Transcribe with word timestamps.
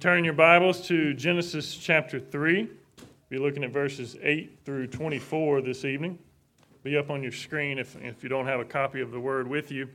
Turn 0.00 0.24
your 0.24 0.32
Bibles 0.32 0.86
to 0.86 1.12
Genesis 1.12 1.76
chapter 1.76 2.18
3. 2.18 2.70
Be 3.28 3.36
looking 3.36 3.62
at 3.64 3.70
verses 3.70 4.16
8 4.22 4.60
through 4.64 4.86
24 4.86 5.60
this 5.60 5.84
evening. 5.84 6.18
Be 6.82 6.96
up 6.96 7.10
on 7.10 7.22
your 7.22 7.32
screen 7.32 7.78
if, 7.78 7.96
if 8.00 8.22
you 8.22 8.30
don't 8.30 8.46
have 8.46 8.60
a 8.60 8.64
copy 8.64 9.02
of 9.02 9.10
the 9.10 9.20
Word 9.20 9.46
with 9.46 9.70
you. 9.70 9.90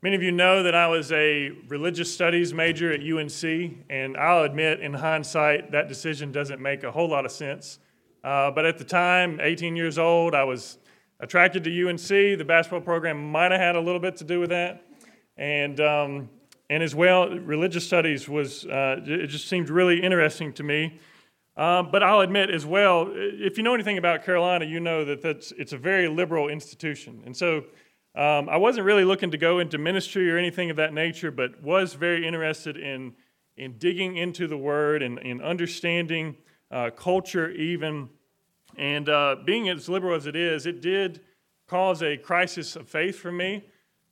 Many 0.00 0.16
of 0.16 0.22
you 0.22 0.32
know 0.32 0.62
that 0.62 0.74
I 0.74 0.86
was 0.86 1.12
a 1.12 1.50
religious 1.68 2.10
studies 2.10 2.54
major 2.54 2.90
at 2.90 3.00
UNC, 3.00 3.84
and 3.90 4.16
I'll 4.16 4.44
admit, 4.44 4.80
in 4.80 4.94
hindsight, 4.94 5.72
that 5.72 5.88
decision 5.88 6.32
doesn't 6.32 6.62
make 6.62 6.84
a 6.84 6.90
whole 6.90 7.10
lot 7.10 7.26
of 7.26 7.32
sense. 7.32 7.80
Uh, 8.22 8.50
but 8.50 8.64
at 8.64 8.78
the 8.78 8.84
time, 8.84 9.40
18 9.42 9.76
years 9.76 9.98
old, 9.98 10.34
I 10.34 10.44
was 10.44 10.78
attracted 11.20 11.64
to 11.64 11.86
UNC. 11.86 12.08
The 12.08 12.44
basketball 12.44 12.80
program 12.80 13.30
might 13.30 13.52
have 13.52 13.60
had 13.60 13.76
a 13.76 13.80
little 13.80 14.00
bit 14.00 14.16
to 14.16 14.24
do 14.24 14.40
with 14.40 14.48
that. 14.48 14.86
And, 15.36 15.78
um, 15.80 16.30
and 16.70 16.82
as 16.82 16.94
well, 16.94 17.28
religious 17.28 17.86
studies 17.86 18.28
was, 18.28 18.64
uh, 18.66 19.00
it 19.04 19.26
just 19.26 19.48
seemed 19.48 19.68
really 19.68 20.02
interesting 20.02 20.52
to 20.54 20.62
me. 20.62 20.98
Um, 21.56 21.90
but 21.92 22.02
I'll 22.02 22.20
admit 22.20 22.50
as 22.50 22.66
well, 22.66 23.12
if 23.14 23.56
you 23.58 23.62
know 23.62 23.74
anything 23.74 23.98
about 23.98 24.24
Carolina, 24.24 24.64
you 24.64 24.80
know 24.80 25.04
that 25.04 25.22
that's, 25.22 25.52
it's 25.52 25.72
a 25.72 25.78
very 25.78 26.08
liberal 26.08 26.48
institution. 26.48 27.22
And 27.26 27.36
so 27.36 27.58
um, 28.16 28.48
I 28.48 28.56
wasn't 28.56 28.86
really 28.86 29.04
looking 29.04 29.30
to 29.30 29.36
go 29.36 29.60
into 29.60 29.78
ministry 29.78 30.30
or 30.30 30.38
anything 30.38 30.70
of 30.70 30.76
that 30.76 30.92
nature, 30.92 31.30
but 31.30 31.62
was 31.62 31.94
very 31.94 32.26
interested 32.26 32.76
in, 32.76 33.12
in 33.56 33.78
digging 33.78 34.16
into 34.16 34.48
the 34.48 34.56
Word 34.56 35.02
and, 35.02 35.18
in 35.18 35.40
understanding 35.40 36.36
uh, 36.70 36.90
culture, 36.90 37.50
even. 37.50 38.08
And 38.76 39.08
uh, 39.08 39.36
being 39.44 39.68
as 39.68 39.88
liberal 39.88 40.16
as 40.16 40.26
it 40.26 40.34
is, 40.34 40.66
it 40.66 40.80
did 40.80 41.20
cause 41.68 42.02
a 42.02 42.16
crisis 42.16 42.74
of 42.74 42.88
faith 42.88 43.18
for 43.18 43.30
me. 43.30 43.64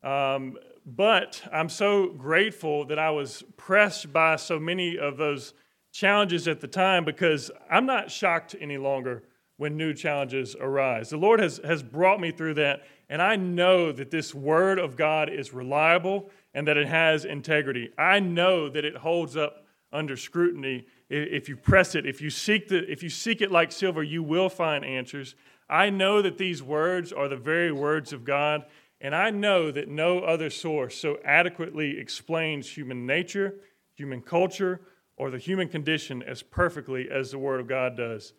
Um, 0.05 0.59
but 0.85 1.43
I'm 1.53 1.69
so 1.69 2.09
grateful 2.09 2.85
that 2.87 2.99
I 2.99 3.11
was 3.11 3.43
pressed 3.57 4.13
by 4.13 4.37
so 4.37 4.59
many 4.59 4.99
of 4.99 5.17
those 5.17 5.55
challenges 5.93 6.49
at 6.49 6.61
the 6.61 6.67
time 6.67 7.05
because 7.05 7.51
I'm 7.71 7.87
not 7.87 8.11
shocked 8.11 8.57
any 8.61 8.79
longer 8.79 9.23
when 9.57 9.77
new 9.77 9.95
challenges 9.95 10.57
arise. 10.59 11.11
The 11.11 11.19
Lord 11.19 11.39
has, 11.39 11.61
has 11.65 11.83
brought 11.83 12.21
me 12.21 12.33
through 12.33 12.55
that, 12.55 12.83
and 13.09 13.23
I 13.23 13.37
know 13.37 13.93
that 13.93 14.11
this 14.11 14.35
Word 14.35 14.79
of 14.79 14.97
God 14.97 15.29
is 15.29 15.53
reliable 15.53 16.31
and 16.55 16.67
that 16.67 16.77
it 16.77 16.89
has 16.89 17.25
integrity. 17.25 17.91
I 17.97 18.21
know 18.21 18.69
that 18.69 18.85
it 18.85 18.97
holds 18.97 19.37
up 19.37 19.65
under 19.93 20.17
scrutiny. 20.17 20.87
If 21.11 21.49
you 21.49 21.57
press 21.57 21.95
it, 21.95 22.07
if 22.07 22.21
you 22.21 22.31
seek, 22.31 22.69
the, 22.69 22.91
if 22.91 23.03
you 23.03 23.11
seek 23.11 23.43
it 23.43 23.53
like 23.53 23.71
silver, 23.71 24.03
you 24.03 24.23
will 24.23 24.49
find 24.49 24.85
answers. 24.85 25.35
I 25.69 25.91
know 25.91 26.23
that 26.23 26.39
these 26.39 26.63
words 26.63 27.13
are 27.13 27.29
the 27.29 27.37
very 27.37 27.73
words 27.73 28.13
of 28.13 28.25
God, 28.25 28.65
and 29.03 29.17
I 29.17 29.31
know 29.31 29.73
that 29.73 29.89
no 29.89 30.21
other 30.21 30.49
source 30.49 30.97
so 30.97 31.19
adequately 31.25 31.99
explains 31.99 32.69
human 32.69 33.05
nature, 33.05 33.57
human 33.95 34.23
culture, 34.23 34.81
or 35.17 35.29
the 35.29 35.39
human 35.39 35.69
condition 35.69 36.23
as 36.23 36.43
perfectly 36.43 37.11
as 37.11 37.33
the 37.33 37.39
Word 37.39 37.61
of 37.61 37.67
God 37.67 37.97
does. 37.97 38.33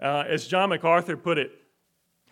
Uh, 0.00 0.24
as 0.26 0.48
John 0.48 0.70
MacArthur 0.70 1.18
put 1.18 1.36
it, 1.36 1.52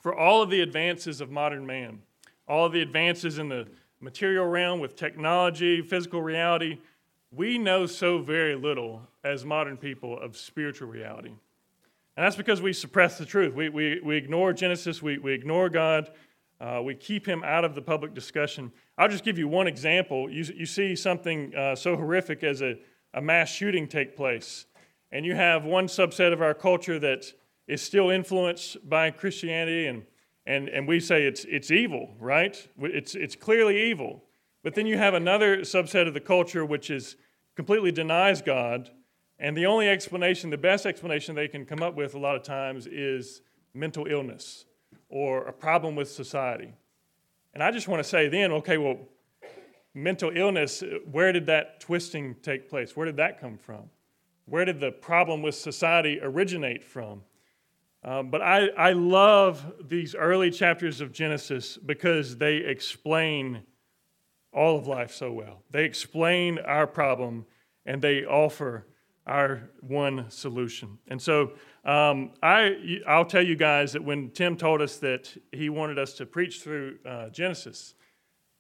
for 0.03 0.15
all 0.15 0.43
of 0.43 0.49
the 0.49 0.63
advances 0.63 1.21
of 1.21 1.31
modern 1.31 1.67
man, 1.67 2.01
all 2.49 2.65
of 2.65 2.73
the 2.73 2.81
advances 2.81 3.39
in 3.39 3.51
the 3.51 3.69
material 4.01 4.47
realm 4.47 4.81
with 4.81 4.97
technology, 4.97 5.83
physical 5.83 6.23
reality, 6.23 6.79
we 7.31 7.59
know 7.59 7.85
so 7.85 8.19
very 8.19 8.55
little 8.55 9.03
as 9.25 9.45
modern 9.45 9.77
people 9.77 10.19
of 10.19 10.37
spiritual 10.37 10.89
reality. 10.89 11.33
And 12.17 12.25
that's 12.25 12.37
because 12.37 12.63
we 12.63 12.73
suppress 12.73 13.19
the 13.19 13.27
truth. 13.27 13.55
We, 13.55 13.69
we, 13.69 14.01
we 14.01 14.17
ignore 14.17 14.53
Genesis, 14.53 15.03
we, 15.03 15.19
we 15.19 15.33
ignore 15.33 15.69
God, 15.69 16.11
uh, 16.61 16.81
we 16.83 16.95
keep 16.95 17.27
him 17.27 17.43
out 17.45 17.65
of 17.65 17.75
the 17.75 17.83
public 17.83 18.15
discussion. 18.15 18.73
I'll 18.97 19.09
just 19.09 19.25
give 19.25 19.39
you 19.39 19.49
one 19.49 19.67
example. 19.67 20.31
You, 20.31 20.45
you 20.55 20.67
see 20.67 20.95
something 20.95 21.55
uh, 21.55 21.75
so 21.75 21.97
horrific 21.97 22.45
as 22.45 22.63
a, 22.63 22.79
a 23.13 23.21
mass 23.21 23.51
shooting 23.51 23.89
take 23.89 24.17
place, 24.17 24.67
and 25.11 25.27
you 25.27 25.35
have 25.35 25.65
one 25.65 25.87
subset 25.87 26.33
of 26.33 26.41
our 26.41 26.55
culture 26.55 26.99
that 27.01 27.33
is 27.67 27.83
still 27.83 28.11
influenced 28.11 28.89
by 28.89 29.11
Christianity, 29.11 29.87
and, 29.87 30.05
and, 30.47 30.69
and 30.69 30.87
we 30.87 31.01
say 31.01 31.25
it's, 31.25 31.45
it's 31.47 31.71
evil, 31.71 32.15
right? 32.21 32.69
It's, 32.79 33.15
it's 33.15 33.35
clearly 33.35 33.91
evil. 33.91 34.25
But 34.63 34.75
then 34.75 34.87
you 34.87 34.97
have 34.97 35.15
another 35.15 35.59
subset 35.59 36.07
of 36.07 36.15
the 36.15 36.21
culture 36.21 36.65
which 36.65 36.91
is 36.91 37.17
completely 37.57 37.93
denies 37.93 38.43
God, 38.43 38.91
and 39.39 39.57
the 39.57 39.67
only 39.67 39.89
explanation, 39.89 40.51
the 40.51 40.59
best 40.59 40.87
explanation 40.87 41.35
they 41.35 41.49
can 41.49 41.67
come 41.67 41.83
up 41.83 41.97
with 41.97 42.15
a 42.15 42.19
lot 42.19 42.37
of 42.37 42.43
times 42.43 42.87
is 42.87 43.43
mental 43.75 44.07
illness 44.07 44.67
or 45.15 45.47
a 45.47 45.53
problem 45.53 45.95
with 45.95 46.11
society. 46.11 46.75
And 47.55 47.63
I 47.63 47.71
just 47.71 47.87
want 47.87 48.03
to 48.03 48.09
say 48.09 48.29
then, 48.29 48.51
okay, 48.51 48.79
well, 48.79 48.99
mental 49.95 50.33
illness, 50.35 50.83
where 51.09 51.31
did 51.31 51.47
that 51.47 51.79
twisting 51.79 52.35
take 52.43 52.69
place? 52.69 52.97
Where 52.97 53.07
did 53.07 53.17
that 53.19 53.41
come 53.41 53.57
from? 53.57 53.85
Where 54.47 54.65
did 54.65 54.81
the 54.81 54.91
problem 54.91 55.41
with 55.41 55.55
society 55.55 56.19
originate 56.21 56.83
from? 56.83 57.23
Um, 58.03 58.29
but 58.29 58.43
I, 58.43 58.67
I 58.77 58.93
love 58.93 59.75
these 59.87 60.17
early 60.17 60.51
chapters 60.51 61.01
of 61.01 61.13
Genesis 61.13 61.77
because 61.77 62.37
they 62.37 62.57
explain 62.57 63.63
all 64.53 64.77
of 64.77 64.89
life 64.89 65.13
so 65.13 65.31
well. 65.31 65.63
They 65.71 65.85
explain 65.85 66.59
our 66.59 66.89
problem 66.89 67.47
and 67.87 68.03
they 68.03 68.25
offer 68.25 68.89
our 69.27 69.71
one 69.81 70.27
solution. 70.31 70.99
And 71.09 71.21
so 71.21 71.53
um, 71.85 72.33
I, 72.43 72.99
I'll 73.07 73.25
tell 73.25 73.43
you 73.43 73.57
guys 73.57 73.93
that 73.93 74.05
when 74.05 74.31
Tim 74.31 74.57
told 74.57 74.83
us 74.83 74.97
that 74.99 75.35
he 75.53 75.71
wanted 75.71 75.99
us 75.99 76.13
to 76.15 76.27
preach 76.27 76.63
through 76.63 76.99
uh, 77.07 77.31
Genesis, 77.31 77.95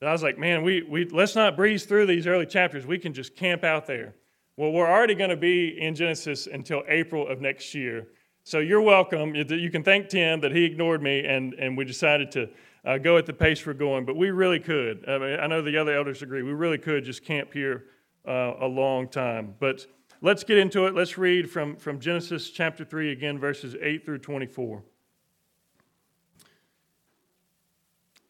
that 0.00 0.08
I 0.08 0.12
was 0.12 0.22
like, 0.22 0.38
man, 0.38 0.62
we, 0.62 0.82
we, 0.82 1.06
let's 1.06 1.34
not 1.34 1.56
breeze 1.56 1.84
through 1.84 2.06
these 2.06 2.26
early 2.26 2.46
chapters. 2.46 2.86
We 2.86 2.98
can 2.98 3.12
just 3.12 3.36
camp 3.36 3.64
out 3.64 3.86
there. 3.86 4.14
Well, 4.56 4.70
we're 4.70 4.88
already 4.88 5.14
going 5.14 5.30
to 5.30 5.36
be 5.36 5.80
in 5.80 5.94
Genesis 5.94 6.46
until 6.46 6.82
April 6.88 7.26
of 7.26 7.40
next 7.40 7.74
year. 7.74 8.08
So 8.44 8.58
you're 8.58 8.82
welcome. 8.82 9.34
You 9.34 9.70
can 9.70 9.82
thank 9.82 10.08
Tim 10.08 10.40
that 10.40 10.52
he 10.52 10.64
ignored 10.64 11.02
me 11.02 11.24
and, 11.24 11.54
and 11.54 11.76
we 11.76 11.84
decided 11.84 12.30
to 12.32 12.50
uh, 12.84 12.98
go 12.98 13.16
at 13.16 13.26
the 13.26 13.32
pace 13.32 13.64
we're 13.64 13.72
going. 13.72 14.04
But 14.04 14.16
we 14.16 14.30
really 14.30 14.60
could. 14.60 15.08
I, 15.08 15.18
mean, 15.18 15.40
I 15.40 15.46
know 15.46 15.62
the 15.62 15.76
other 15.76 15.96
elders 15.96 16.22
agree. 16.22 16.42
We 16.42 16.52
really 16.52 16.78
could 16.78 17.04
just 17.04 17.24
camp 17.24 17.52
here 17.52 17.86
uh, 18.28 18.52
a 18.60 18.66
long 18.66 19.08
time. 19.08 19.54
But 19.58 19.86
let's 20.24 20.42
get 20.42 20.56
into 20.56 20.86
it. 20.86 20.94
Let's 20.94 21.18
read 21.18 21.50
from, 21.50 21.76
from 21.76 22.00
Genesis 22.00 22.48
chapter 22.48 22.82
3 22.82 23.12
again, 23.12 23.38
verses 23.38 23.76
8 23.78 24.06
through 24.06 24.18
24. 24.18 24.82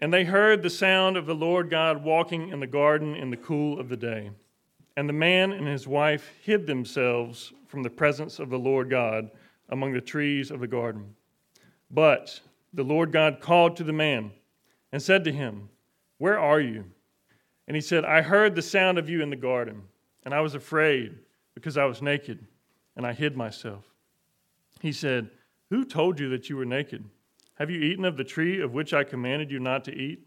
And 0.00 0.12
they 0.12 0.24
heard 0.24 0.60
the 0.60 0.70
sound 0.70 1.16
of 1.16 1.24
the 1.24 1.36
Lord 1.36 1.70
God 1.70 2.02
walking 2.02 2.48
in 2.48 2.58
the 2.58 2.66
garden 2.66 3.14
in 3.14 3.30
the 3.30 3.36
cool 3.36 3.78
of 3.78 3.88
the 3.88 3.96
day. 3.96 4.32
And 4.96 5.08
the 5.08 5.12
man 5.12 5.52
and 5.52 5.68
his 5.68 5.86
wife 5.86 6.32
hid 6.42 6.66
themselves 6.66 7.52
from 7.68 7.84
the 7.84 7.90
presence 7.90 8.40
of 8.40 8.50
the 8.50 8.58
Lord 8.58 8.90
God 8.90 9.30
among 9.68 9.92
the 9.92 10.00
trees 10.00 10.50
of 10.50 10.58
the 10.58 10.66
garden. 10.66 11.14
But 11.92 12.40
the 12.72 12.82
Lord 12.82 13.12
God 13.12 13.38
called 13.40 13.76
to 13.76 13.84
the 13.84 13.92
man 13.92 14.32
and 14.90 15.00
said 15.00 15.22
to 15.24 15.32
him, 15.32 15.68
Where 16.18 16.40
are 16.40 16.60
you? 16.60 16.86
And 17.68 17.76
he 17.76 17.80
said, 17.80 18.04
I 18.04 18.20
heard 18.20 18.56
the 18.56 18.62
sound 18.62 18.98
of 18.98 19.08
you 19.08 19.22
in 19.22 19.30
the 19.30 19.36
garden, 19.36 19.82
and 20.24 20.34
I 20.34 20.40
was 20.40 20.56
afraid 20.56 21.14
because 21.54 21.76
I 21.76 21.84
was 21.84 22.02
naked, 22.02 22.46
and 22.96 23.06
I 23.06 23.12
hid 23.12 23.36
myself. 23.36 23.84
He 24.80 24.92
said, 24.92 25.30
Who 25.70 25.84
told 25.84 26.18
you 26.18 26.28
that 26.30 26.48
you 26.48 26.56
were 26.56 26.64
naked? 26.64 27.04
Have 27.54 27.70
you 27.70 27.80
eaten 27.80 28.04
of 28.04 28.16
the 28.16 28.24
tree 28.24 28.60
of 28.60 28.74
which 28.74 28.92
I 28.92 29.04
commanded 29.04 29.50
you 29.50 29.60
not 29.60 29.84
to 29.84 29.94
eat? 29.94 30.26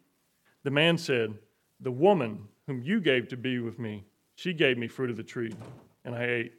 The 0.63 0.71
man 0.71 0.97
said, 0.97 1.33
The 1.79 1.91
woman 1.91 2.47
whom 2.65 2.81
you 2.81 3.01
gave 3.01 3.27
to 3.29 3.37
be 3.37 3.59
with 3.59 3.79
me, 3.79 4.05
she 4.35 4.53
gave 4.53 4.77
me 4.77 4.87
fruit 4.87 5.09
of 5.09 5.17
the 5.17 5.23
tree, 5.23 5.53
and 6.05 6.15
I 6.15 6.23
ate. 6.23 6.53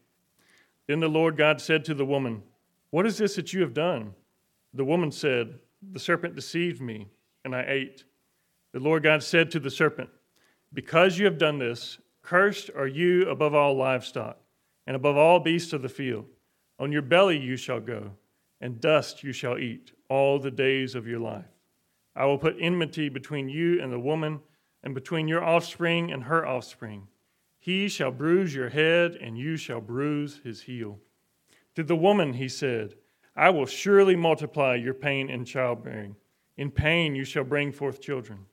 Then 0.86 1.00
the 1.00 1.08
Lord 1.08 1.36
God 1.36 1.60
said 1.60 1.84
to 1.86 1.94
the 1.94 2.06
woman, 2.06 2.42
what 2.90 3.06
is 3.06 3.18
this 3.18 3.36
that 3.36 3.52
you 3.52 3.60
have 3.60 3.74
done? 3.74 4.14
The 4.72 4.84
woman 4.84 5.12
said, 5.12 5.58
The 5.92 6.00
serpent 6.00 6.34
deceived 6.34 6.80
me, 6.80 7.08
and 7.44 7.54
I 7.54 7.64
ate. 7.66 8.04
The 8.72 8.80
Lord 8.80 9.02
God 9.02 9.22
said 9.22 9.50
to 9.50 9.60
the 9.60 9.70
serpent, 9.70 10.10
Because 10.72 11.18
you 11.18 11.26
have 11.26 11.38
done 11.38 11.58
this, 11.58 11.98
cursed 12.22 12.70
are 12.74 12.86
you 12.86 13.28
above 13.28 13.54
all 13.54 13.74
livestock, 13.76 14.38
and 14.88 14.96
above 14.96 15.18
all 15.18 15.38
beasts 15.38 15.74
of 15.74 15.82
the 15.82 15.88
field. 15.88 16.24
On 16.78 16.90
your 16.90 17.02
belly 17.02 17.38
you 17.38 17.58
shall 17.58 17.78
go, 17.78 18.12
and 18.58 18.80
dust 18.80 19.22
you 19.22 19.32
shall 19.32 19.58
eat 19.58 19.92
all 20.08 20.38
the 20.38 20.50
days 20.50 20.94
of 20.94 21.06
your 21.06 21.20
life. 21.20 21.44
I 22.16 22.24
will 22.24 22.38
put 22.38 22.56
enmity 22.58 23.10
between 23.10 23.50
you 23.50 23.82
and 23.82 23.92
the 23.92 24.00
woman, 24.00 24.40
and 24.82 24.94
between 24.94 25.28
your 25.28 25.44
offspring 25.44 26.10
and 26.10 26.22
her 26.22 26.46
offspring. 26.46 27.06
He 27.58 27.88
shall 27.90 28.10
bruise 28.10 28.54
your 28.54 28.70
head, 28.70 29.14
and 29.20 29.36
you 29.36 29.58
shall 29.58 29.82
bruise 29.82 30.40
his 30.42 30.62
heel. 30.62 30.98
To 31.74 31.84
the 31.84 31.94
woman, 31.94 32.32
he 32.32 32.48
said, 32.48 32.94
I 33.36 33.50
will 33.50 33.66
surely 33.66 34.16
multiply 34.16 34.76
your 34.76 34.94
pain 34.94 35.28
in 35.28 35.44
childbearing. 35.44 36.16
In 36.56 36.70
pain 36.70 37.14
you 37.14 37.24
shall 37.24 37.44
bring 37.44 37.72
forth 37.72 38.00
children. 38.00 38.46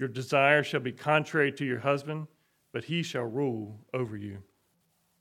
Your 0.00 0.08
desire 0.08 0.64
shall 0.64 0.80
be 0.80 0.90
contrary 0.90 1.52
to 1.52 1.64
your 1.64 1.78
husband, 1.78 2.26
but 2.72 2.84
he 2.84 3.04
shall 3.04 3.22
rule 3.22 3.78
over 3.94 4.16
you. 4.16 4.42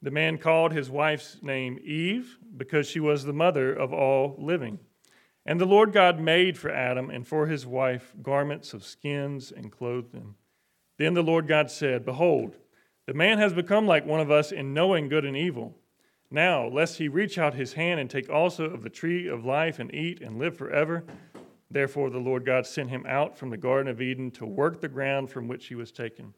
The 0.00 0.10
man 0.10 0.38
called 0.38 0.72
his 0.72 0.90
wife's 0.90 1.42
name 1.42 1.78
Eve, 1.82 2.38
because 2.56 2.88
she 2.88 3.00
was 3.00 3.24
the 3.24 3.32
mother 3.32 3.72
of 3.72 3.92
all 3.92 4.36
living. 4.38 4.78
And 5.44 5.60
the 5.60 5.66
Lord 5.66 5.92
God 5.92 6.20
made 6.20 6.58
for 6.58 6.70
Adam 6.70 7.10
and 7.10 7.26
for 7.26 7.46
his 7.46 7.66
wife 7.66 8.12
garments 8.22 8.74
of 8.74 8.84
skins 8.84 9.50
and 9.50 9.72
clothed 9.72 10.12
them. 10.12 10.36
Then 10.98 11.14
the 11.14 11.22
Lord 11.22 11.48
God 11.48 11.70
said, 11.70 12.04
Behold, 12.04 12.56
the 13.06 13.14
man 13.14 13.38
has 13.38 13.54
become 13.54 13.86
like 13.86 14.04
one 14.04 14.20
of 14.20 14.30
us 14.30 14.52
in 14.52 14.74
knowing 14.74 15.08
good 15.08 15.24
and 15.24 15.36
evil. 15.36 15.74
Now, 16.30 16.68
lest 16.68 16.98
he 16.98 17.08
reach 17.08 17.38
out 17.38 17.54
his 17.54 17.72
hand 17.72 17.98
and 17.98 18.10
take 18.10 18.28
also 18.28 18.64
of 18.64 18.82
the 18.82 18.90
tree 18.90 19.26
of 19.26 19.46
life 19.46 19.78
and 19.78 19.94
eat 19.94 20.20
and 20.20 20.38
live 20.38 20.56
forever. 20.56 21.04
Therefore, 21.70 22.10
the 22.10 22.18
Lord 22.18 22.44
God 22.44 22.66
sent 22.66 22.90
him 22.90 23.06
out 23.08 23.38
from 23.38 23.50
the 23.50 23.56
Garden 23.56 23.90
of 23.90 24.02
Eden 24.02 24.30
to 24.32 24.44
work 24.44 24.80
the 24.80 24.88
ground 24.88 25.30
from 25.30 25.48
which 25.48 25.66
he 25.66 25.74
was 25.74 25.90
taken. 25.90 26.34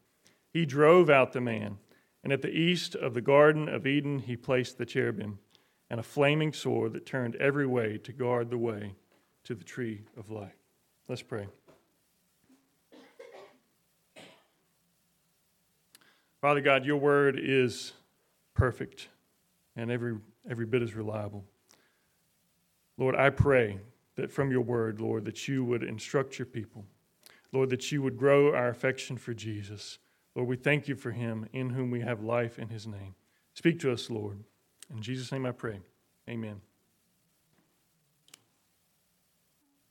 He 0.53 0.65
drove 0.65 1.09
out 1.09 1.33
the 1.33 1.41
man, 1.41 1.77
and 2.23 2.31
at 2.31 2.41
the 2.41 2.51
east 2.51 2.95
of 2.95 3.13
the 3.13 3.21
Garden 3.21 3.67
of 3.67 3.87
Eden 3.87 4.19
he 4.19 4.35
placed 4.35 4.77
the 4.77 4.85
cherubim 4.85 5.39
and 5.89 5.99
a 5.99 6.03
flaming 6.03 6.53
sword 6.53 6.93
that 6.93 7.05
turned 7.05 7.35
every 7.35 7.65
way 7.65 7.97
to 7.97 8.13
guard 8.13 8.49
the 8.49 8.57
way 8.57 8.93
to 9.43 9.55
the 9.55 9.63
tree 9.63 10.03
of 10.17 10.29
life. 10.29 10.55
Let's 11.07 11.21
pray. 11.21 11.47
Father 16.39 16.61
God, 16.61 16.85
your 16.85 16.97
word 16.97 17.39
is 17.39 17.93
perfect 18.53 19.09
and 19.75 19.91
every, 19.91 20.17
every 20.49 20.65
bit 20.65 20.81
is 20.81 20.95
reliable. 20.95 21.43
Lord, 22.97 23.15
I 23.15 23.29
pray 23.29 23.79
that 24.15 24.31
from 24.31 24.51
your 24.51 24.61
word, 24.61 25.01
Lord, 25.01 25.25
that 25.25 25.47
you 25.47 25.63
would 25.63 25.83
instruct 25.83 26.39
your 26.39 26.45
people. 26.45 26.85
Lord, 27.51 27.69
that 27.69 27.91
you 27.91 28.01
would 28.01 28.17
grow 28.17 28.53
our 28.53 28.69
affection 28.69 29.17
for 29.17 29.33
Jesus. 29.33 29.99
Lord, 30.35 30.47
we 30.47 30.55
thank 30.55 30.87
you 30.87 30.95
for 30.95 31.11
him 31.11 31.47
in 31.51 31.69
whom 31.69 31.91
we 31.91 32.01
have 32.01 32.21
life 32.21 32.57
in 32.57 32.69
his 32.69 32.87
name. 32.87 33.15
Speak 33.53 33.79
to 33.81 33.91
us, 33.91 34.09
Lord. 34.09 34.43
In 34.89 35.01
Jesus' 35.01 35.31
name 35.31 35.45
I 35.45 35.51
pray. 35.51 35.79
Amen. 36.29 36.61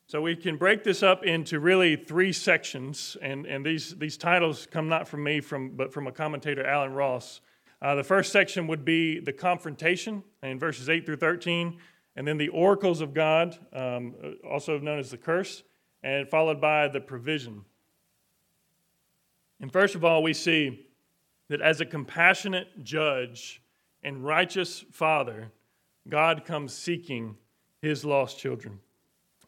So 0.06 0.20
we 0.20 0.34
can 0.34 0.56
break 0.56 0.82
this 0.82 1.04
up 1.04 1.24
into 1.24 1.60
really 1.60 1.94
three 1.94 2.32
sections, 2.32 3.16
and, 3.22 3.46
and 3.46 3.64
these, 3.64 3.94
these 3.96 4.16
titles 4.16 4.66
come 4.68 4.88
not 4.88 5.06
from 5.06 5.22
me, 5.22 5.40
from, 5.40 5.70
but 5.76 5.92
from 5.92 6.08
a 6.08 6.12
commentator, 6.12 6.66
Alan 6.66 6.94
Ross. 6.94 7.40
Uh, 7.80 7.94
the 7.94 8.02
first 8.02 8.32
section 8.32 8.66
would 8.66 8.84
be 8.84 9.20
the 9.20 9.32
confrontation 9.32 10.24
in 10.42 10.58
verses 10.58 10.88
8 10.88 11.06
through 11.06 11.18
13, 11.18 11.78
and 12.16 12.26
then 12.26 12.38
the 12.38 12.48
oracles 12.48 13.00
of 13.00 13.14
God, 13.14 13.56
um, 13.72 14.14
also 14.44 14.80
known 14.80 14.98
as 14.98 15.10
the 15.10 15.16
curse, 15.16 15.62
and 16.02 16.28
followed 16.28 16.60
by 16.60 16.88
the 16.88 17.00
provision. 17.00 17.64
And 19.60 19.72
first 19.72 19.94
of 19.94 20.04
all, 20.04 20.22
we 20.22 20.32
see 20.32 20.86
that 21.48 21.60
as 21.60 21.80
a 21.80 21.86
compassionate 21.86 22.82
judge 22.82 23.62
and 24.02 24.24
righteous 24.24 24.84
father, 24.90 25.52
God 26.08 26.44
comes 26.44 26.72
seeking 26.72 27.36
his 27.82 28.04
lost 28.04 28.38
children. 28.38 28.80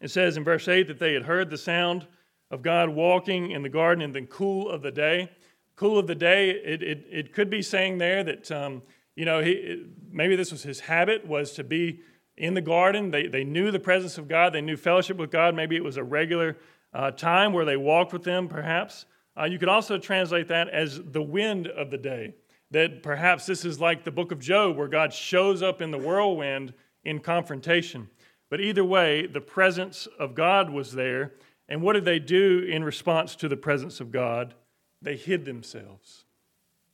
It 0.01 0.11
says 0.11 0.37
in 0.37 0.45
verse 0.45 0.69
8 0.69 0.89
that 0.89 0.99
they 0.99 1.15
had 1.15 1.23
heard 1.23 1.49
the 1.49 1.57
sound 1.57 2.07
of 2.51 2.63
God 2.63 2.91
walking 2.91 3.53
in 3.53 3.63
the 3.63 3.69
garden 3.69 4.03
in 4.03 4.13
the 4.13 4.23
cool 4.23 4.69
of 4.69 4.83
the 4.83 4.91
day. 4.91 5.31
Cool 5.77 5.99
of 5.99 6.07
the 6.07 6.15
day, 6.15 6.51
it, 6.51 6.83
it, 6.83 7.07
it 7.11 7.33
could 7.33 7.49
be 7.49 7.63
saying 7.63 7.99
there 7.99 8.23
that, 8.25 8.51
um, 8.51 8.83
you 9.17 9.25
know, 9.25 9.41
he, 9.41 9.87
maybe 10.11 10.37
this 10.37 10.53
was 10.53 10.63
his 10.63 10.81
habit, 10.81 11.27
was 11.27 11.53
to 11.53 11.65
be 11.65 12.01
in 12.37 12.55
the 12.55 12.61
garden. 12.61 13.11
They, 13.11 13.27
they 13.27 13.45
knew 13.45 13.71
the 13.71 13.81
presence 13.81 14.19
of 14.19 14.29
God, 14.29 14.53
they 14.53 14.61
knew 14.61 14.77
fellowship 14.77 15.17
with 15.17 15.31
God. 15.31 15.55
Maybe 15.55 15.77
it 15.77 15.85
was 15.85 15.97
a 15.97 16.05
regular 16.05 16.59
uh, 16.93 17.11
time 17.13 17.53
where 17.53 17.65
they 17.65 17.77
walked 17.77 18.13
with 18.13 18.25
Him, 18.25 18.49
perhaps. 18.49 19.07
Uh, 19.39 19.45
you 19.45 19.59
could 19.59 19.69
also 19.69 19.99
translate 19.99 20.49
that 20.49 20.69
as 20.69 21.01
the 21.03 21.23
wind 21.23 21.67
of 21.67 21.91
the 21.91 21.99
day. 21.99 22.35
That 22.71 23.03
perhaps 23.03 23.47
this 23.47 23.65
is 23.65 23.81
like 23.81 24.05
the 24.05 24.11
book 24.11 24.33
of 24.33 24.41
Job, 24.41 24.77
where 24.77 24.89
God 24.89 25.13
shows 25.13 25.63
up 25.63 25.83
in 25.83 25.91
the 25.91 25.99
whirlwind 25.99 26.75
in 27.05 27.21
confrontation. 27.21 28.09
But 28.49 28.61
either 28.61 28.85
way, 28.85 29.27
the 29.27 29.41
presence 29.41 30.07
of 30.19 30.35
God 30.35 30.71
was 30.71 30.93
there. 30.93 31.33
And 31.69 31.83
what 31.83 31.95
did 31.95 32.05
they 32.05 32.19
do 32.19 32.61
in 32.61 32.85
response 32.85 33.35
to 33.37 33.49
the 33.49 33.57
presence 33.57 34.01
of 34.01 34.11
God? 34.11 34.55
They 35.01 35.17
hid 35.17 35.45
themselves. 35.45 36.25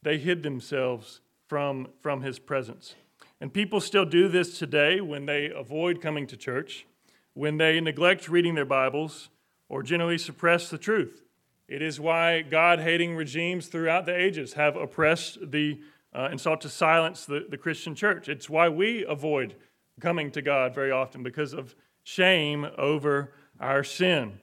They 0.02 0.18
hid 0.18 0.42
themselves 0.42 1.20
from, 1.48 1.88
from 2.00 2.22
his 2.22 2.38
presence. 2.38 2.94
And 3.40 3.52
people 3.52 3.80
still 3.80 4.04
do 4.04 4.28
this 4.28 4.58
today 4.58 5.00
when 5.00 5.26
they 5.26 5.50
avoid 5.50 6.00
coming 6.00 6.26
to 6.28 6.36
church, 6.36 6.86
when 7.34 7.56
they 7.56 7.80
neglect 7.80 8.28
reading 8.28 8.54
their 8.54 8.64
Bibles, 8.64 9.28
or 9.68 9.82
generally 9.82 10.18
suppress 10.18 10.70
the 10.70 10.78
truth. 10.78 11.22
It 11.68 11.82
is 11.82 12.00
why 12.00 12.42
God 12.42 12.80
hating 12.80 13.14
regimes 13.14 13.66
throughout 13.66 14.06
the 14.06 14.16
ages 14.16 14.54
have 14.54 14.76
oppressed 14.76 15.50
the 15.50 15.80
uh, 16.14 16.28
and 16.30 16.40
sought 16.40 16.62
to 16.62 16.68
silence 16.70 17.26
the, 17.26 17.46
the 17.48 17.58
Christian 17.58 17.94
church. 17.94 18.28
It's 18.28 18.48
why 18.48 18.68
we 18.70 19.04
avoid 19.04 19.54
coming 20.00 20.30
to 20.30 20.42
God 20.42 20.74
very 20.74 20.90
often 20.90 21.22
because 21.22 21.52
of 21.52 21.74
shame 22.02 22.66
over 22.78 23.34
our 23.60 23.84
sin. 23.84 24.40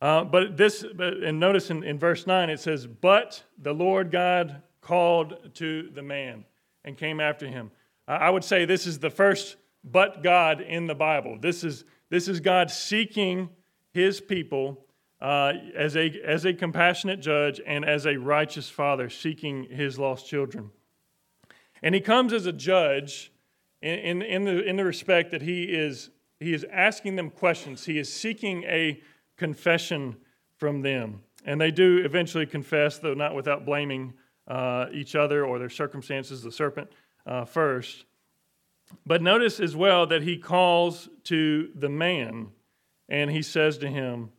Uh, 0.00 0.22
but 0.22 0.56
this, 0.56 0.84
and 0.98 1.40
notice 1.40 1.70
in, 1.70 1.82
in 1.82 1.98
verse 1.98 2.26
9 2.26 2.50
it 2.50 2.60
says, 2.60 2.86
But 2.86 3.42
the 3.58 3.72
Lord 3.72 4.10
God 4.10 4.62
called 4.80 5.54
to 5.54 5.90
the 5.94 6.02
man 6.02 6.44
and 6.84 6.96
came 6.96 7.20
after 7.20 7.48
him. 7.48 7.70
I 8.06 8.28
would 8.28 8.44
say 8.44 8.66
this 8.66 8.86
is 8.86 8.98
the 8.98 9.10
first 9.10 9.56
but 9.82 10.22
God 10.22 10.60
in 10.60 10.86
the 10.86 10.94
Bible. 10.94 11.38
This 11.40 11.64
is, 11.64 11.84
this 12.10 12.28
is 12.28 12.40
God 12.40 12.70
seeking 12.70 13.48
his 13.92 14.20
people 14.20 14.83
uh, 15.20 15.52
as, 15.74 15.96
a, 15.96 16.20
as 16.24 16.44
a 16.44 16.52
compassionate 16.52 17.20
judge 17.20 17.60
and 17.66 17.84
as 17.84 18.06
a 18.06 18.16
righteous 18.16 18.68
father 18.68 19.08
seeking 19.08 19.64
his 19.64 19.98
lost 19.98 20.26
children. 20.26 20.70
And 21.82 21.94
he 21.94 22.00
comes 22.00 22.32
as 22.32 22.46
a 22.46 22.52
judge 22.52 23.32
in, 23.82 23.98
in, 23.98 24.22
in, 24.22 24.44
the, 24.44 24.64
in 24.64 24.76
the 24.76 24.84
respect 24.84 25.30
that 25.32 25.42
he 25.42 25.64
is, 25.64 26.10
he 26.40 26.54
is 26.54 26.64
asking 26.72 27.16
them 27.16 27.30
questions. 27.30 27.84
He 27.84 27.98
is 27.98 28.12
seeking 28.12 28.64
a 28.64 29.00
confession 29.36 30.16
from 30.56 30.82
them. 30.82 31.20
And 31.44 31.60
they 31.60 31.70
do 31.70 31.98
eventually 32.04 32.46
confess, 32.46 32.98
though 32.98 33.14
not 33.14 33.34
without 33.34 33.66
blaming 33.66 34.14
uh, 34.48 34.86
each 34.92 35.14
other 35.14 35.44
or 35.44 35.58
their 35.58 35.70
circumstances, 35.70 36.42
the 36.42 36.52
serpent 36.52 36.90
uh, 37.26 37.44
first. 37.44 38.04
But 39.06 39.22
notice 39.22 39.60
as 39.60 39.76
well 39.76 40.06
that 40.06 40.22
he 40.22 40.38
calls 40.38 41.08
to 41.24 41.70
the 41.74 41.88
man 41.88 42.48
and 43.08 43.30
he 43.30 43.42
says 43.42 43.78
to 43.78 43.88
him, 43.88 44.30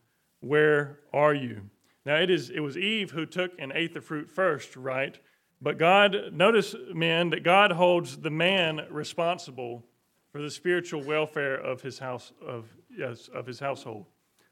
Where 0.45 0.99
are 1.11 1.33
you? 1.33 1.71
Now 2.05 2.17
it 2.17 2.29
is 2.29 2.51
it 2.51 2.59
was 2.59 2.77
Eve 2.77 3.09
who 3.09 3.25
took 3.25 3.53
and 3.57 3.71
ate 3.73 3.95
the 3.95 4.01
fruit 4.01 4.29
first, 4.29 4.75
right? 4.75 5.17
But 5.59 5.79
God, 5.79 6.15
notice, 6.33 6.75
men, 6.93 7.31
that 7.31 7.43
God 7.43 7.71
holds 7.71 8.17
the 8.17 8.29
man 8.29 8.81
responsible 8.91 9.83
for 10.31 10.43
the 10.43 10.51
spiritual 10.51 11.03
welfare 11.03 11.55
of 11.55 11.81
his 11.81 11.97
house 11.97 12.31
of 12.45 12.67
yes, 12.95 13.27
of 13.33 13.47
his 13.47 13.59
household. 13.59 14.05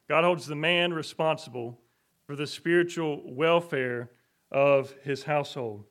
God 0.09 0.23
holds 0.23 0.47
the 0.47 0.55
man 0.55 0.93
responsible 0.93 1.79
for 2.25 2.35
the 2.35 2.47
spiritual 2.47 3.21
welfare 3.23 4.09
of 4.51 4.95
his 5.03 5.25
household. 5.25 5.83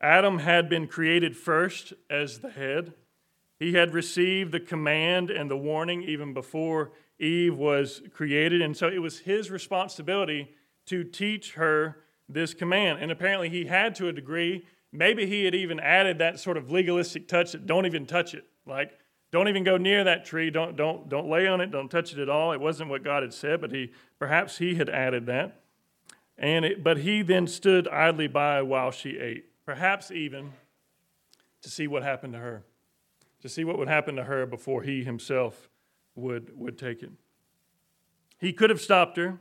Adam 0.00 0.38
had 0.38 0.68
been 0.68 0.86
created 0.86 1.36
first 1.36 1.92
as 2.08 2.38
the 2.38 2.50
head. 2.50 2.92
He 3.58 3.72
had 3.72 3.92
received 3.92 4.52
the 4.52 4.60
command 4.60 5.30
and 5.30 5.50
the 5.50 5.56
warning 5.56 6.04
even 6.04 6.32
before 6.32 6.92
Eve 7.18 7.56
was 7.56 8.02
created, 8.12 8.62
and 8.62 8.76
so 8.76 8.88
it 8.88 9.00
was 9.00 9.20
his 9.20 9.50
responsibility 9.50 10.50
to 10.86 11.04
teach 11.04 11.54
her 11.54 11.98
this 12.28 12.54
command. 12.54 12.98
And 13.00 13.10
apparently 13.10 13.48
he 13.48 13.66
had 13.66 13.94
to 13.96 14.08
a 14.08 14.12
degree. 14.12 14.64
Maybe 14.92 15.26
he 15.26 15.44
had 15.44 15.54
even 15.54 15.80
added 15.80 16.18
that 16.18 16.38
sort 16.38 16.56
of 16.56 16.70
legalistic 16.70 17.26
touch 17.28 17.52
that 17.52 17.66
don't 17.66 17.86
even 17.86 18.06
touch 18.06 18.34
it. 18.34 18.44
Like, 18.66 18.98
don't 19.30 19.48
even 19.48 19.64
go 19.64 19.76
near 19.76 20.04
that 20.04 20.24
tree. 20.24 20.50
Don't, 20.50 20.76
don't, 20.76 21.08
don't 21.08 21.28
lay 21.28 21.46
on 21.46 21.60
it. 21.60 21.70
Don't 21.70 21.90
touch 21.90 22.12
it 22.12 22.18
at 22.18 22.28
all. 22.28 22.52
It 22.52 22.60
wasn't 22.60 22.88
what 22.88 23.04
God 23.04 23.22
had 23.22 23.34
said, 23.34 23.60
but 23.60 23.72
he 23.72 23.92
perhaps 24.18 24.58
he 24.58 24.76
had 24.76 24.88
added 24.88 25.26
that. 25.26 25.60
And 26.38 26.64
it, 26.64 26.84
but 26.84 26.98
he 26.98 27.22
then 27.22 27.46
stood 27.46 27.88
idly 27.88 28.28
by 28.28 28.62
while 28.62 28.90
she 28.90 29.18
ate, 29.18 29.46
perhaps 29.66 30.10
even 30.10 30.52
to 31.62 31.68
see 31.68 31.86
what 31.86 32.02
happened 32.02 32.34
to 32.34 32.38
her, 32.38 32.62
to 33.42 33.48
see 33.48 33.64
what 33.64 33.76
would 33.76 33.88
happen 33.88 34.14
to 34.16 34.24
her 34.24 34.46
before 34.46 34.82
he 34.82 35.02
himself 35.02 35.68
would, 36.18 36.58
would 36.58 36.78
take 36.78 37.02
it. 37.02 37.10
He 38.38 38.52
could 38.52 38.70
have 38.70 38.80
stopped 38.80 39.16
her. 39.16 39.38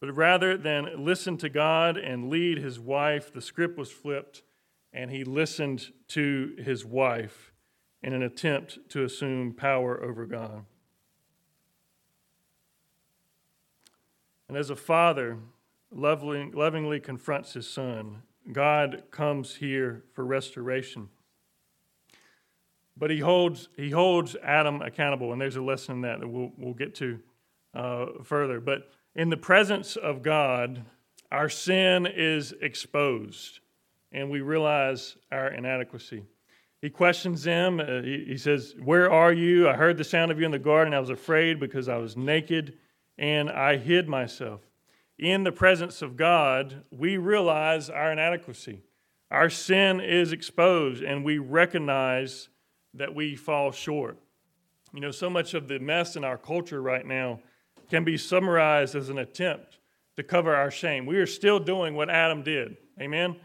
But 0.00 0.14
rather 0.14 0.56
than 0.56 1.04
listen 1.04 1.36
to 1.38 1.48
God 1.48 1.96
and 1.96 2.30
lead 2.30 2.58
his 2.58 2.78
wife, 2.78 3.32
the 3.32 3.40
script 3.40 3.76
was 3.76 3.90
flipped, 3.90 4.42
and 4.92 5.10
he 5.10 5.24
listened 5.24 5.92
to 6.08 6.54
his 6.56 6.84
wife 6.84 7.52
in 8.02 8.12
an 8.12 8.22
attempt 8.22 8.78
to 8.90 9.02
assume 9.02 9.52
power 9.52 10.00
over 10.02 10.24
God. 10.24 10.64
And 14.46 14.56
as 14.56 14.70
a 14.70 14.76
father 14.76 15.38
lovingly, 15.90 16.52
lovingly 16.52 17.00
confronts 17.00 17.54
his 17.54 17.68
son, 17.68 18.22
God 18.52 19.02
comes 19.10 19.56
here 19.56 20.04
for 20.14 20.24
restoration. 20.24 21.08
But 22.98 23.10
he 23.10 23.20
holds, 23.20 23.68
he 23.76 23.90
holds 23.90 24.36
Adam 24.42 24.82
accountable, 24.82 25.32
and 25.32 25.40
there's 25.40 25.56
a 25.56 25.62
lesson 25.62 25.96
in 25.96 26.00
that 26.02 26.20
that 26.20 26.28
we'll, 26.28 26.52
we'll 26.56 26.74
get 26.74 26.94
to 26.96 27.20
uh, 27.74 28.06
further. 28.24 28.60
But 28.60 28.90
in 29.14 29.30
the 29.30 29.36
presence 29.36 29.96
of 29.96 30.22
God, 30.22 30.84
our 31.30 31.48
sin 31.48 32.06
is 32.06 32.54
exposed, 32.60 33.60
and 34.10 34.30
we 34.30 34.40
realize 34.40 35.16
our 35.30 35.48
inadequacy. 35.48 36.24
He 36.80 36.90
questions 36.90 37.42
them. 37.42 37.80
Uh, 37.80 38.02
he, 38.02 38.24
he 38.28 38.36
says, 38.36 38.74
Where 38.82 39.10
are 39.10 39.32
you? 39.32 39.68
I 39.68 39.74
heard 39.74 39.98
the 39.98 40.04
sound 40.04 40.30
of 40.30 40.38
you 40.38 40.46
in 40.46 40.52
the 40.52 40.58
garden. 40.58 40.94
I 40.94 41.00
was 41.00 41.10
afraid 41.10 41.58
because 41.58 41.88
I 41.88 41.96
was 41.96 42.16
naked 42.16 42.74
and 43.18 43.50
I 43.50 43.76
hid 43.76 44.08
myself. 44.08 44.60
In 45.18 45.42
the 45.42 45.50
presence 45.52 46.02
of 46.02 46.16
God, 46.16 46.84
we 46.90 47.16
realize 47.16 47.90
our 47.90 48.12
inadequacy. 48.12 48.82
Our 49.30 49.50
sin 49.50 50.00
is 50.00 50.32
exposed, 50.32 51.02
and 51.02 51.24
we 51.24 51.38
recognize 51.38 52.48
that 52.94 53.14
we 53.14 53.36
fall 53.36 53.70
short. 53.72 54.18
You 54.92 55.00
know, 55.00 55.10
so 55.10 55.28
much 55.28 55.54
of 55.54 55.68
the 55.68 55.78
mess 55.78 56.16
in 56.16 56.24
our 56.24 56.38
culture 56.38 56.80
right 56.80 57.06
now 57.06 57.40
can 57.90 58.04
be 58.04 58.16
summarized 58.16 58.94
as 58.94 59.08
an 59.08 59.18
attempt 59.18 59.78
to 60.16 60.22
cover 60.22 60.54
our 60.54 60.70
shame. 60.70 61.06
We 61.06 61.16
are 61.18 61.26
still 61.26 61.58
doing 61.58 61.94
what 61.94 62.10
Adam 62.10 62.42
did. 62.42 62.76
Amen? 63.00 63.36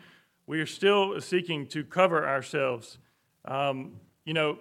We 0.48 0.60
are 0.60 0.66
still 0.66 1.20
seeking 1.22 1.68
to 1.68 1.84
cover 1.84 2.28
ourselves. 2.28 2.98
Um, 3.46 3.94
you 4.26 4.34
know, 4.34 4.58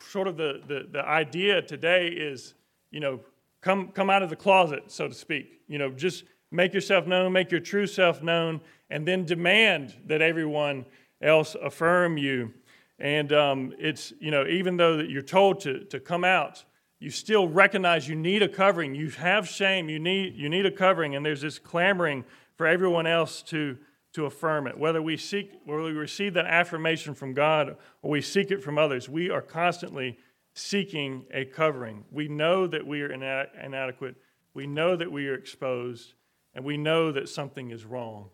sort 0.00 0.28
of 0.28 0.36
the, 0.36 0.60
the, 0.66 0.88
the 0.90 1.04
idea 1.06 1.62
today 1.62 2.08
is, 2.08 2.54
you 2.90 3.00
know, 3.00 3.20
come, 3.60 3.88
come 3.88 4.10
out 4.10 4.22
of 4.22 4.30
the 4.30 4.36
closet, 4.36 4.84
so 4.88 5.08
to 5.08 5.14
speak. 5.14 5.60
You 5.68 5.78
know, 5.78 5.90
just 5.90 6.24
make 6.50 6.74
yourself 6.74 7.06
known, 7.06 7.32
make 7.32 7.50
your 7.50 7.60
true 7.60 7.86
self 7.86 8.22
known, 8.22 8.60
and 8.90 9.06
then 9.06 9.24
demand 9.24 9.94
that 10.06 10.20
everyone 10.22 10.84
else 11.22 11.56
affirm 11.60 12.18
you. 12.18 12.52
And 12.98 13.32
um, 13.32 13.74
it's, 13.78 14.12
you 14.20 14.30
know, 14.30 14.46
even 14.46 14.76
though 14.76 14.96
that 14.98 15.10
you're 15.10 15.22
told 15.22 15.60
to, 15.60 15.84
to 15.86 15.98
come 15.98 16.24
out, 16.24 16.64
you 17.00 17.10
still 17.10 17.48
recognize 17.48 18.08
you 18.08 18.14
need 18.14 18.42
a 18.42 18.48
covering. 18.48 18.94
You 18.94 19.10
have 19.10 19.48
shame. 19.48 19.88
You 19.88 19.98
need, 19.98 20.36
you 20.36 20.48
need 20.48 20.64
a 20.64 20.70
covering. 20.70 21.16
And 21.16 21.26
there's 21.26 21.42
this 21.42 21.58
clamoring 21.58 22.24
for 22.56 22.66
everyone 22.66 23.06
else 23.06 23.42
to, 23.42 23.76
to 24.12 24.26
affirm 24.26 24.66
it. 24.66 24.78
Whether 24.78 25.02
we 25.02 25.16
seek, 25.16 25.52
whether 25.64 25.82
we 25.82 25.92
receive 25.92 26.34
that 26.34 26.46
affirmation 26.46 27.14
from 27.14 27.34
God 27.34 27.76
or 28.02 28.10
we 28.10 28.22
seek 28.22 28.50
it 28.50 28.62
from 28.62 28.78
others, 28.78 29.08
we 29.08 29.28
are 29.28 29.42
constantly 29.42 30.18
seeking 30.54 31.26
a 31.32 31.44
covering. 31.44 32.04
We 32.12 32.28
know 32.28 32.66
that 32.68 32.86
we 32.86 33.02
are 33.02 33.10
inadequate. 33.10 34.14
We 34.54 34.68
know 34.68 34.94
that 34.94 35.10
we 35.10 35.26
are 35.26 35.34
exposed, 35.34 36.14
and 36.54 36.64
we 36.64 36.76
know 36.76 37.10
that 37.10 37.28
something 37.28 37.70
is 37.72 37.84
wrong. 37.84 38.30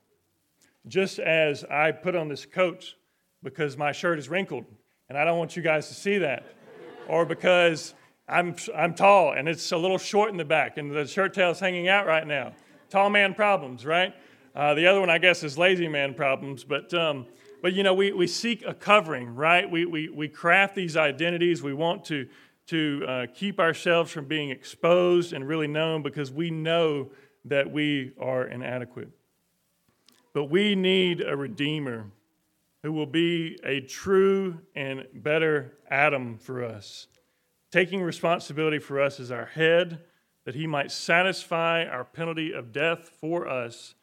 Just 0.86 1.18
as 1.18 1.64
I 1.64 1.92
put 1.92 2.14
on 2.14 2.28
this 2.28 2.44
coat 2.44 2.94
because 3.42 3.76
my 3.76 3.92
shirt 3.92 4.18
is 4.18 4.28
wrinkled, 4.28 4.64
and 5.08 5.16
I 5.16 5.24
don't 5.24 5.38
want 5.38 5.56
you 5.56 5.62
guys 5.62 5.88
to 5.88 5.94
see 5.94 6.18
that, 6.18 6.44
or 7.08 7.24
because 7.24 7.94
I'm, 8.30 8.54
I'm 8.74 8.94
tall 8.94 9.32
and 9.32 9.48
it's 9.48 9.72
a 9.72 9.76
little 9.76 9.98
short 9.98 10.30
in 10.30 10.36
the 10.36 10.44
back 10.44 10.78
and 10.78 10.90
the 10.92 11.06
shirt 11.06 11.34
tail's 11.34 11.58
hanging 11.58 11.88
out 11.88 12.06
right 12.06 12.26
now. 12.26 12.52
Tall 12.88 13.10
man 13.10 13.34
problems, 13.34 13.84
right? 13.84 14.14
Uh, 14.54 14.74
the 14.74 14.86
other 14.86 15.00
one, 15.00 15.10
I 15.10 15.18
guess, 15.18 15.42
is 15.42 15.58
lazy 15.58 15.88
man 15.88 16.14
problems. 16.14 16.62
But, 16.62 16.94
um, 16.94 17.26
but 17.60 17.72
you 17.72 17.82
know, 17.82 17.92
we, 17.92 18.12
we 18.12 18.28
seek 18.28 18.64
a 18.64 18.72
covering, 18.72 19.34
right? 19.34 19.68
We, 19.68 19.84
we, 19.84 20.08
we 20.08 20.28
craft 20.28 20.76
these 20.76 20.96
identities. 20.96 21.60
We 21.62 21.74
want 21.74 22.04
to, 22.06 22.28
to 22.68 23.04
uh, 23.06 23.26
keep 23.34 23.58
ourselves 23.58 24.12
from 24.12 24.26
being 24.26 24.50
exposed 24.50 25.32
and 25.32 25.46
really 25.46 25.66
known 25.66 26.02
because 26.02 26.30
we 26.30 26.50
know 26.50 27.10
that 27.44 27.70
we 27.70 28.12
are 28.20 28.44
inadequate. 28.44 29.08
But 30.32 30.44
we 30.44 30.76
need 30.76 31.20
a 31.20 31.36
Redeemer 31.36 32.06
who 32.82 32.92
will 32.92 33.06
be 33.06 33.58
a 33.64 33.80
true 33.80 34.58
and 34.74 35.06
better 35.14 35.78
Adam 35.90 36.38
for 36.38 36.64
us 36.64 37.06
taking 37.70 38.02
responsibility 38.02 38.78
for 38.78 39.00
us 39.00 39.20
as 39.20 39.30
our 39.30 39.46
head, 39.46 40.00
that 40.44 40.54
he 40.54 40.66
might 40.66 40.90
satisfy 40.90 41.84
our 41.84 42.04
penalty 42.04 42.52
of 42.52 42.72
death 42.72 43.10
for 43.20 43.48
us 43.48 43.94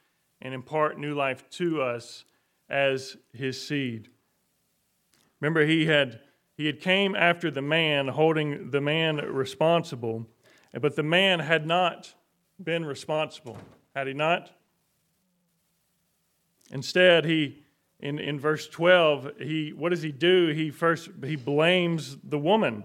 and 0.41 0.53
impart 0.53 1.00
new 1.00 1.13
life 1.13 1.50
to 1.50 1.81
us 1.81 2.24
as 2.69 3.17
his 3.34 3.65
seed. 3.65 4.10
Remember, 5.39 5.65
he 5.65 5.86
had, 5.86 6.19
he 6.55 6.65
had 6.65 6.79
came 6.79 7.15
after 7.15 7.51
the 7.51 7.62
man, 7.62 8.07
holding 8.07 8.72
the 8.72 8.81
man 8.81 9.17
responsible, 9.17 10.27
but 10.79 10.96
the 10.96 11.03
man 11.03 11.39
had 11.39 11.65
not 11.65 12.13
been 12.63 12.86
responsible, 12.86 13.57
had 13.96 14.07
he 14.07 14.13
not? 14.13 14.51
Instead, 16.72 17.25
he 17.25 17.63
in, 18.00 18.20
in 18.20 18.39
verse 18.39 18.68
12, 18.68 19.32
he 19.39 19.74
what 19.74 19.89
does 19.89 20.01
he 20.01 20.12
do? 20.12 20.50
He 20.50 20.70
first 20.70 21.10
he 21.24 21.36
blames 21.36 22.18
the 22.24 22.38
woman 22.38 22.84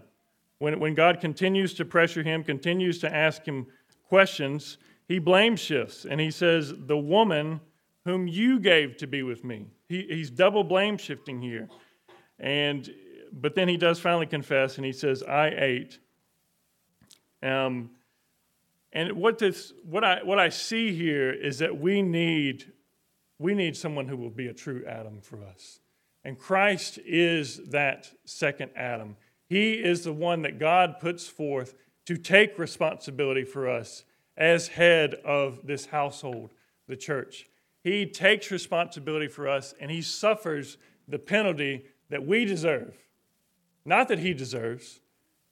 when, 0.62 0.78
when 0.78 0.94
God 0.94 1.20
continues 1.20 1.74
to 1.74 1.84
pressure 1.84 2.22
him, 2.22 2.44
continues 2.44 3.00
to 3.00 3.12
ask 3.12 3.44
him 3.44 3.66
questions, 4.08 4.78
he 5.08 5.18
blames 5.18 5.58
shifts 5.58 6.06
and 6.08 6.20
he 6.20 6.30
says, 6.30 6.72
The 6.86 6.96
woman 6.96 7.60
whom 8.04 8.28
you 8.28 8.60
gave 8.60 8.96
to 8.98 9.08
be 9.08 9.24
with 9.24 9.42
me. 9.42 9.66
He, 9.88 10.06
he's 10.08 10.30
double 10.30 10.62
blame 10.62 10.98
shifting 10.98 11.42
here. 11.42 11.68
And 12.38 12.88
but 13.32 13.56
then 13.56 13.66
he 13.66 13.76
does 13.76 13.98
finally 13.98 14.26
confess 14.26 14.76
and 14.76 14.86
he 14.86 14.92
says, 14.92 15.24
I 15.24 15.48
ate. 15.48 15.98
Um, 17.42 17.90
and 18.92 19.14
what 19.14 19.38
this 19.38 19.72
what 19.82 20.04
I 20.04 20.22
what 20.22 20.38
I 20.38 20.50
see 20.50 20.94
here 20.94 21.32
is 21.32 21.58
that 21.58 21.76
we 21.76 22.02
need 22.02 22.70
we 23.42 23.54
need 23.54 23.76
someone 23.76 24.06
who 24.06 24.16
will 24.16 24.30
be 24.30 24.46
a 24.46 24.54
true 24.54 24.84
Adam 24.86 25.20
for 25.20 25.42
us. 25.42 25.80
And 26.24 26.38
Christ 26.38 26.98
is 27.04 27.60
that 27.70 28.10
second 28.24 28.70
Adam. 28.76 29.16
He 29.48 29.72
is 29.74 30.04
the 30.04 30.12
one 30.12 30.42
that 30.42 30.58
God 30.58 31.00
puts 31.00 31.26
forth 31.26 31.74
to 32.06 32.16
take 32.16 32.58
responsibility 32.58 33.44
for 33.44 33.68
us 33.68 34.04
as 34.36 34.68
head 34.68 35.14
of 35.24 35.66
this 35.66 35.86
household, 35.86 36.50
the 36.86 36.96
church. 36.96 37.46
He 37.82 38.06
takes 38.06 38.50
responsibility 38.50 39.28
for 39.28 39.48
us 39.48 39.74
and 39.80 39.90
he 39.90 40.02
suffers 40.02 40.78
the 41.08 41.18
penalty 41.18 41.84
that 42.10 42.24
we 42.24 42.44
deserve. 42.44 42.96
Not 43.84 44.08
that 44.08 44.20
he 44.20 44.32
deserves, 44.32 45.00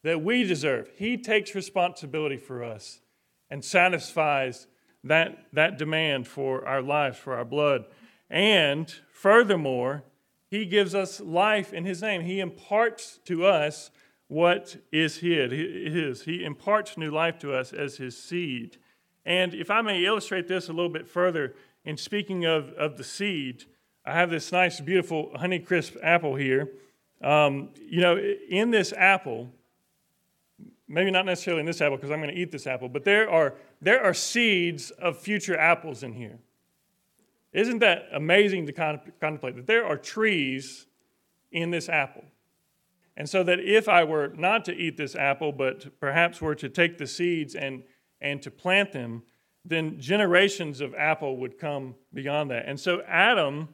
that 0.05 0.23
we 0.23 0.45
deserve. 0.45 0.89
He 0.97 1.17
takes 1.17 1.55
responsibility 1.55 2.37
for 2.37 2.63
us 2.63 3.01
and 3.51 3.65
satisfies 3.65 4.69
that, 5.05 5.47
that 5.53 5.79
demand 5.79 6.27
for 6.27 6.67
our 6.67 6.83
lives, 6.83 7.19
for 7.19 7.35
our 7.35 7.45
blood. 7.45 7.85
And 8.29 8.93
furthermore, 9.13 10.05
he 10.51 10.67
gives 10.67 10.95
us 10.95 11.21
life 11.21 11.73
in 11.73 11.85
His 11.85 12.03
name. 12.03 12.23
He 12.23 12.41
imparts 12.41 13.21
to 13.27 13.47
us 13.47 13.91
what 14.27 14.77
is 14.93 15.19
His. 15.19 16.23
He 16.23 16.45
imparts 16.45 16.99
new 16.99 17.11
life 17.11 17.39
to 17.41 17.55
us 17.55 17.73
as 17.73 17.97
His 17.97 18.21
seed. 18.21 18.77
And 19.25 19.55
if 19.55 19.71
I 19.71 19.81
may 19.81 20.05
illustrate 20.05 20.49
this 20.49 20.69
a 20.69 20.73
little 20.73 20.91
bit 20.91 21.07
further, 21.07 21.55
in 21.85 21.97
speaking 21.97 22.45
of, 22.45 22.71
of 22.71 22.97
the 22.97 23.05
seed, 23.05 23.65
I 24.05 24.13
have 24.15 24.31
this 24.31 24.51
nice, 24.51 24.81
beautiful 24.81 25.31
Honeycrisp 25.37 25.97
apple 26.03 26.35
here. 26.35 26.69
Um, 27.23 27.71
you 27.81 28.01
know, 28.01 28.19
in 28.19 28.71
this 28.71 28.93
apple, 28.93 29.53
maybe 30.89 31.11
not 31.11 31.27
necessarily 31.27 31.61
in 31.61 31.67
this 31.67 31.81
apple 31.81 31.97
because 31.97 32.11
I'm 32.11 32.21
going 32.21 32.35
to 32.35 32.41
eat 32.41 32.51
this 32.51 32.67
apple, 32.67 32.89
but 32.89 33.05
there 33.05 33.31
are, 33.31 33.55
there 33.81 34.03
are 34.03 34.15
seeds 34.15 34.91
of 34.91 35.19
future 35.19 35.57
apples 35.59 36.03
in 36.03 36.13
here. 36.13 36.39
Isn't 37.53 37.81
that 37.81 38.09
amazing 38.13 38.67
to 38.67 38.73
contemplate 38.73 39.57
that 39.57 39.67
there 39.67 39.85
are 39.85 39.97
trees 39.97 40.87
in 41.51 41.71
this 41.71 41.89
apple? 41.89 42.25
And 43.17 43.29
so 43.29 43.43
that 43.43 43.59
if 43.59 43.89
I 43.89 44.05
were 44.05 44.29
not 44.37 44.65
to 44.67 44.75
eat 44.75 44.97
this 44.97 45.17
apple, 45.17 45.53
but 45.53 45.99
perhaps 45.99 46.41
were 46.41 46.55
to 46.55 46.69
take 46.69 46.97
the 46.97 47.07
seeds 47.07 47.55
and, 47.55 47.83
and 48.21 48.41
to 48.43 48.51
plant 48.51 48.93
them, 48.93 49.25
then 49.65 50.01
generations 50.01 50.81
of 50.81 50.95
apple 50.95 51.37
would 51.39 51.59
come 51.59 51.97
beyond 52.15 52.51
that. 52.51 52.67
And 52.67 52.79
so 52.79 53.03
Adam, 53.03 53.69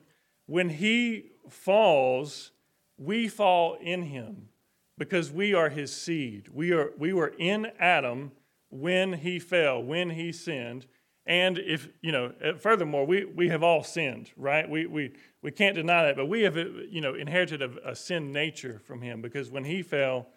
when 0.47 0.69
he 0.69 1.33
falls, 1.49 2.53
we 2.99 3.29
fall 3.29 3.77
in 3.81 4.03
him 4.03 4.49
because 4.99 5.31
we 5.31 5.55
are 5.55 5.69
his 5.69 5.95
seed. 5.95 6.49
We, 6.53 6.73
are, 6.73 6.93
we 6.99 7.13
were 7.13 7.35
in 7.39 7.67
Adam 7.79 8.33
when 8.71 9.15
he 9.15 9.39
fell, 9.39 9.83
when 9.83 10.11
he 10.11 10.33
sinned. 10.33 10.87
And 11.27 11.59
if, 11.59 11.89
you 12.03 12.13
know, 12.13 12.33
uh, 12.45 12.55
furthermore, 12.55 13.05
we, 13.05 13.25
we 13.25 13.49
have 13.49 13.63
all 13.63 13.83
sinned, 13.83 14.31
right? 14.37 14.69
We, 14.69 14.87
we, 14.87 15.13
we 15.43 15.51
can't 15.51 15.75
deny 15.75 16.05
that, 16.05 16.17
but 16.17 16.27
we 16.27 16.43
have, 16.43 16.57
you 16.57 17.01
know, 17.01 17.15
inherited 17.15 17.63
a, 17.63 17.91
a 17.91 17.97
sin 17.97 18.33
nature 18.33 18.81
from 18.85 19.03
him 19.03 19.23
because 19.23 19.51
when 19.51 19.65
he 19.65 19.83
fell, 19.83 20.29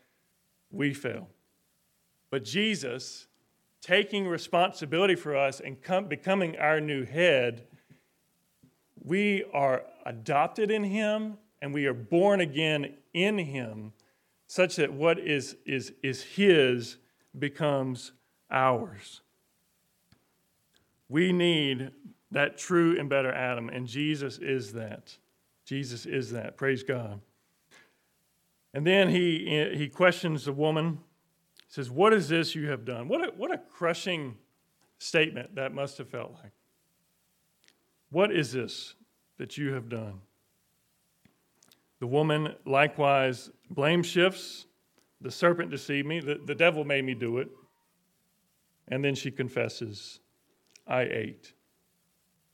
we 0.71 0.93
fell. 0.93 1.29
But 2.31 2.43
Jesus, 2.43 3.27
taking 3.81 4.27
responsibility 4.27 5.15
for 5.15 5.35
us 5.35 5.59
and 5.59 5.81
come, 5.81 6.07
becoming 6.07 6.57
our 6.57 6.81
new 6.81 7.05
head, 7.05 7.67
we 9.03 9.45
are 9.53 9.83
adopted 10.05 10.71
in 10.71 10.83
him 10.83 11.37
and 11.61 11.73
we 11.73 11.85
are 11.85 11.93
born 11.93 12.41
again 12.41 12.95
in 13.13 13.37
him, 13.37 13.93
such 14.47 14.75
that 14.77 14.91
what 14.93 15.19
is, 15.19 15.55
is, 15.65 15.93
is 16.01 16.23
his 16.23 16.97
becomes 17.37 18.11
ours. 18.51 19.21
We 21.07 21.31
need 21.31 21.91
that 22.31 22.57
true 22.57 22.97
and 22.99 23.09
better 23.09 23.31
Adam, 23.31 23.69
and 23.69 23.87
Jesus 23.87 24.37
is 24.37 24.73
that. 24.73 25.17
Jesus 25.65 26.05
is 26.05 26.31
that. 26.31 26.57
Praise 26.57 26.83
God. 26.83 27.21
And 28.73 28.85
then 28.85 29.09
he, 29.09 29.71
he 29.75 29.89
questions 29.89 30.45
the 30.45 30.53
woman. 30.53 30.99
He 31.67 31.73
says, 31.73 31.89
What 31.89 32.13
is 32.13 32.29
this 32.29 32.53
you 32.53 32.69
have 32.69 32.85
done? 32.85 33.07
What 33.07 33.27
a, 33.27 33.31
what 33.35 33.51
a 33.51 33.57
crushing 33.57 34.37
statement 34.99 35.55
that 35.55 35.73
must 35.73 35.97
have 35.97 36.09
felt 36.09 36.33
like. 36.43 36.51
What 38.11 38.31
is 38.31 38.51
this 38.51 38.95
that 39.37 39.57
you 39.57 39.73
have 39.73 39.89
done? 39.89 40.21
The 41.99 42.07
woman 42.07 42.55
likewise 42.65 43.49
blame 43.69 44.03
shifts. 44.03 44.65
The 45.21 45.31
serpent 45.31 45.69
deceived 45.69 46.07
me. 46.07 46.19
The, 46.19 46.39
the 46.45 46.55
devil 46.55 46.85
made 46.85 47.05
me 47.05 47.13
do 47.13 47.39
it. 47.39 47.49
And 48.89 49.03
then 49.03 49.15
she 49.15 49.31
confesses, 49.31 50.19
I 50.87 51.01
ate. 51.01 51.53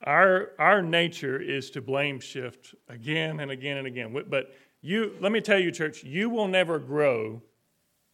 Our, 0.04 0.52
our 0.60 0.82
nature 0.82 1.42
is 1.42 1.72
to 1.72 1.82
blame 1.82 2.20
shift 2.20 2.76
again 2.90 3.40
and 3.40 3.50
again 3.50 3.78
and 3.78 3.88
again. 3.88 4.16
But 4.30 4.54
you, 4.82 5.16
let 5.20 5.32
me 5.32 5.42
tell 5.42 5.58
you, 5.58 5.72
church, 5.72 6.04
you 6.04 6.30
will 6.30 6.48
never 6.48 6.78
grow 6.78 7.42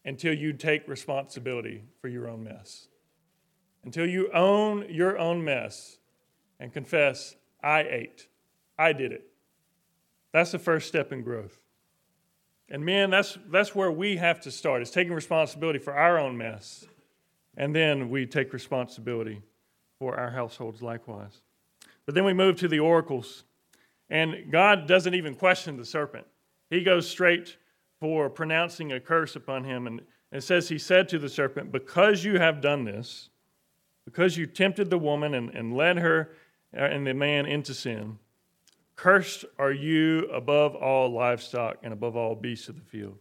until 0.05 0.33
you 0.33 0.53
take 0.53 0.87
responsibility 0.87 1.83
for 1.99 2.07
your 2.07 2.29
own 2.29 2.43
mess. 2.43 2.87
Until 3.83 4.05
you 4.05 4.31
own 4.31 4.85
your 4.89 5.17
own 5.17 5.43
mess 5.43 5.97
and 6.59 6.71
confess, 6.71 7.35
I 7.63 7.81
ate, 7.81 8.27
I 8.77 8.93
did 8.93 9.11
it. 9.11 9.27
That's 10.31 10.51
the 10.51 10.59
first 10.59 10.87
step 10.87 11.11
in 11.11 11.23
growth. 11.23 11.57
And 12.69 12.85
men, 12.85 13.09
that's, 13.09 13.37
that's 13.49 13.75
where 13.75 13.91
we 13.91 14.15
have 14.17 14.39
to 14.41 14.51
start, 14.51 14.81
is 14.81 14.91
taking 14.91 15.13
responsibility 15.13 15.79
for 15.79 15.93
our 15.93 16.17
own 16.17 16.37
mess. 16.37 16.85
And 17.57 17.75
then 17.75 18.09
we 18.09 18.25
take 18.25 18.53
responsibility 18.53 19.41
for 19.99 20.15
our 20.17 20.31
households 20.31 20.81
likewise. 20.81 21.41
But 22.05 22.15
then 22.15 22.25
we 22.25 22.33
move 22.33 22.55
to 22.57 22.67
the 22.67 22.79
oracles. 22.79 23.43
And 24.09 24.51
God 24.51 24.87
doesn't 24.87 25.13
even 25.13 25.35
question 25.35 25.77
the 25.77 25.85
serpent. 25.85 26.25
He 26.69 26.83
goes 26.83 27.09
straight 27.09 27.57
for 27.99 28.29
pronouncing 28.29 28.91
a 28.93 28.99
curse 28.99 29.35
upon 29.35 29.63
him. 29.63 29.87
And 29.87 30.01
it 30.31 30.41
says, 30.41 30.69
He 30.69 30.77
said 30.77 31.07
to 31.09 31.19
the 31.19 31.29
serpent, 31.29 31.71
Because 31.71 32.23
you 32.23 32.39
have 32.39 32.61
done 32.61 32.83
this, 32.83 33.29
because 34.05 34.37
you 34.37 34.45
tempted 34.45 34.89
the 34.89 34.97
woman 34.97 35.33
and, 35.33 35.49
and 35.51 35.75
led 35.75 35.97
her 35.97 36.31
uh, 36.75 36.81
and 36.81 37.05
the 37.05 37.13
man 37.13 37.45
into 37.45 37.73
sin, 37.73 38.17
cursed 38.95 39.45
are 39.59 39.71
you 39.71 40.27
above 40.31 40.75
all 40.75 41.09
livestock 41.11 41.77
and 41.83 41.93
above 41.93 42.15
all 42.15 42.35
beasts 42.35 42.69
of 42.69 42.75
the 42.75 42.85
field. 42.85 43.17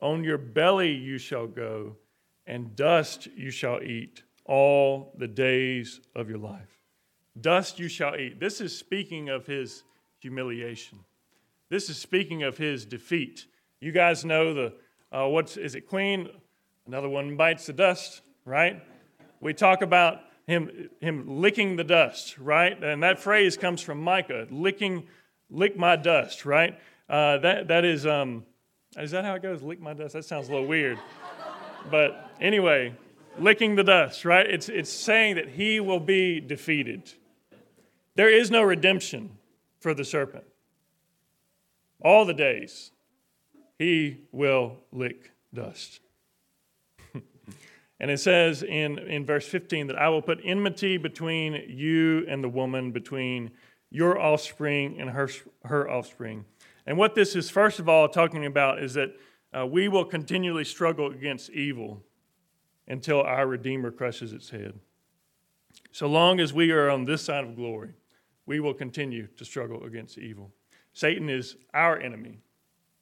On 0.00 0.24
your 0.24 0.38
belly 0.38 0.92
you 0.92 1.18
shall 1.18 1.46
go, 1.46 1.96
and 2.50 2.74
dust 2.74 3.28
you 3.36 3.52
shall 3.52 3.80
eat 3.80 4.24
all 4.44 5.14
the 5.16 5.28
days 5.28 6.00
of 6.16 6.28
your 6.28 6.38
life. 6.38 6.82
Dust 7.40 7.78
you 7.78 7.86
shall 7.86 8.16
eat. 8.16 8.40
This 8.40 8.60
is 8.60 8.76
speaking 8.76 9.28
of 9.28 9.46
his 9.46 9.84
humiliation. 10.18 10.98
This 11.68 11.88
is 11.88 11.96
speaking 11.96 12.42
of 12.42 12.58
his 12.58 12.84
defeat. 12.84 13.46
You 13.80 13.92
guys 13.92 14.24
know 14.24 14.52
the, 14.52 14.72
uh, 15.12 15.28
what's, 15.28 15.56
is 15.56 15.76
it 15.76 15.82
Queen? 15.82 16.28
Another 16.88 17.08
one 17.08 17.36
bites 17.36 17.66
the 17.66 17.72
dust, 17.72 18.20
right? 18.44 18.82
We 19.40 19.54
talk 19.54 19.80
about 19.80 20.18
him, 20.48 20.90
him 21.00 21.26
licking 21.28 21.76
the 21.76 21.84
dust, 21.84 22.36
right? 22.36 22.82
And 22.82 23.04
that 23.04 23.20
phrase 23.20 23.56
comes 23.56 23.80
from 23.80 24.02
Micah, 24.02 24.48
licking, 24.50 25.06
lick 25.50 25.78
my 25.78 25.94
dust, 25.94 26.44
right? 26.44 26.76
Uh, 27.08 27.38
that, 27.38 27.68
that 27.68 27.84
is, 27.84 28.06
um, 28.06 28.44
is 28.98 29.12
that 29.12 29.24
how 29.24 29.36
it 29.36 29.42
goes? 29.42 29.62
Lick 29.62 29.80
my 29.80 29.94
dust? 29.94 30.14
That 30.14 30.24
sounds 30.24 30.48
a 30.48 30.50
little 30.50 30.66
weird. 30.66 30.98
But 31.90 32.30
anyway, 32.40 32.94
licking 33.38 33.76
the 33.76 33.84
dust, 33.84 34.24
right? 34.24 34.46
It's, 34.46 34.68
it's 34.68 34.90
saying 34.90 35.36
that 35.36 35.50
he 35.50 35.80
will 35.80 36.00
be 36.00 36.40
defeated. 36.40 37.12
There 38.16 38.28
is 38.28 38.50
no 38.50 38.62
redemption 38.62 39.38
for 39.78 39.94
the 39.94 40.04
serpent. 40.04 40.44
All 42.02 42.24
the 42.24 42.34
days, 42.34 42.90
he 43.78 44.18
will 44.32 44.76
lick 44.92 45.32
dust. 45.52 46.00
and 48.00 48.10
it 48.10 48.20
says 48.20 48.62
in, 48.62 48.98
in 48.98 49.24
verse 49.24 49.46
15 49.46 49.88
that 49.88 49.98
I 49.98 50.08
will 50.08 50.22
put 50.22 50.40
enmity 50.44 50.96
between 50.96 51.64
you 51.68 52.26
and 52.28 52.42
the 52.42 52.48
woman, 52.48 52.90
between 52.92 53.50
your 53.90 54.18
offspring 54.18 55.00
and 55.00 55.10
her, 55.10 55.28
her 55.64 55.90
offspring. 55.90 56.44
And 56.86 56.96
what 56.96 57.14
this 57.14 57.36
is, 57.36 57.50
first 57.50 57.78
of 57.78 57.88
all, 57.88 58.08
talking 58.08 58.46
about 58.46 58.82
is 58.82 58.94
that 58.94 59.14
uh, 59.56 59.66
we 59.66 59.88
will 59.88 60.04
continually 60.04 60.64
struggle 60.64 61.10
against 61.10 61.50
evil 61.50 62.02
until 62.86 63.22
our 63.22 63.46
Redeemer 63.46 63.90
crushes 63.90 64.32
its 64.32 64.50
head. 64.50 64.78
So 65.92 66.06
long 66.06 66.40
as 66.40 66.52
we 66.52 66.70
are 66.72 66.90
on 66.90 67.04
this 67.04 67.22
side 67.22 67.44
of 67.44 67.56
glory, 67.56 67.90
we 68.46 68.60
will 68.60 68.74
continue 68.74 69.28
to 69.36 69.44
struggle 69.44 69.84
against 69.84 70.18
evil. 70.18 70.50
Satan 70.92 71.28
is 71.28 71.56
our 71.72 71.98
enemy, 71.98 72.38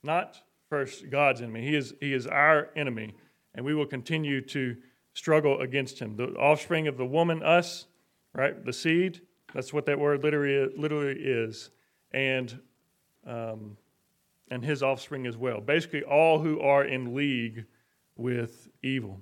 not 0.03 0.43
first 0.69 1.09
God's 1.11 1.41
enemy. 1.41 1.63
He 1.63 1.75
is, 1.75 1.95
he 2.01 2.13
is 2.13 2.27
our 2.27 2.71
enemy, 2.77 3.15
and 3.55 3.65
we 3.65 3.75
will 3.75 3.87
continue 3.87 4.41
to 4.43 4.77
struggle 5.15 5.61
against 5.61 5.99
him. 5.99 6.17
The 6.17 6.35
offspring 6.35 6.87
of 6.87 6.97
the 6.97 7.07
woman, 7.07 7.43
us, 7.43 7.87
right? 8.35 8.63
The 8.65 8.73
seed, 8.73 9.23
that's 9.55 9.73
what 9.73 9.87
that 9.87 9.99
word 9.99 10.23
literally, 10.23 10.73
literally 10.77 11.19
is. 11.19 11.71
And, 12.13 12.59
um, 13.27 13.77
and 14.51 14.65
his 14.65 14.83
offspring 14.83 15.27
as 15.27 15.37
well. 15.37 15.61
Basically, 15.61 16.03
all 16.03 16.41
who 16.41 16.61
are 16.61 16.85
in 16.85 17.15
league 17.15 17.67
with 18.17 18.69
evil. 18.83 19.21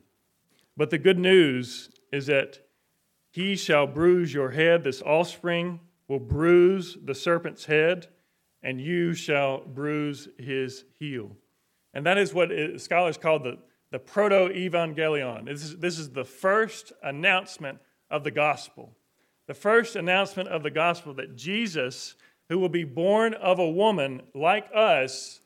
But 0.77 0.91
the 0.91 0.99
good 0.99 1.19
news 1.19 1.91
is 2.13 2.27
that 2.27 2.61
he 3.31 3.57
shall 3.57 3.87
bruise 3.87 4.33
your 4.33 4.51
head, 4.51 4.85
this 4.85 5.03
offspring 5.03 5.81
will 6.09 6.19
bruise 6.19 6.97
the 7.05 7.15
serpent's 7.15 7.67
head, 7.67 8.09
and 8.63 8.81
you 8.81 9.13
shall 9.13 9.61
bruise 9.61 10.29
his 10.39 10.85
heel. 10.99 11.37
And 11.93 12.07
that 12.07 12.19
is 12.19 12.33
what 12.33 12.51
scholars 12.81 13.17
call 13.17 13.39
the, 13.39 13.59
the 13.91 13.99
proto 13.99 14.53
evangelion. 14.55 15.47
This 15.47 15.65
is, 15.65 15.77
this 15.79 15.99
is 15.99 16.11
the 16.11 16.25
first 16.25 16.93
announcement 17.03 17.79
of 18.11 18.25
the 18.25 18.31
gospel. 18.31 18.97
The 19.47 19.55
first 19.55 19.97
announcement 19.97 20.49
of 20.49 20.63
the 20.63 20.71
gospel 20.71 21.15
that 21.15 21.37
Jesus, 21.37 22.17
who 22.49 22.59
will 22.59 22.69
be 22.69 22.85
born 22.85 23.35
of 23.35 23.59
a 23.59 23.69
woman 23.69 24.23
like 24.35 24.69
us, 24.75 25.41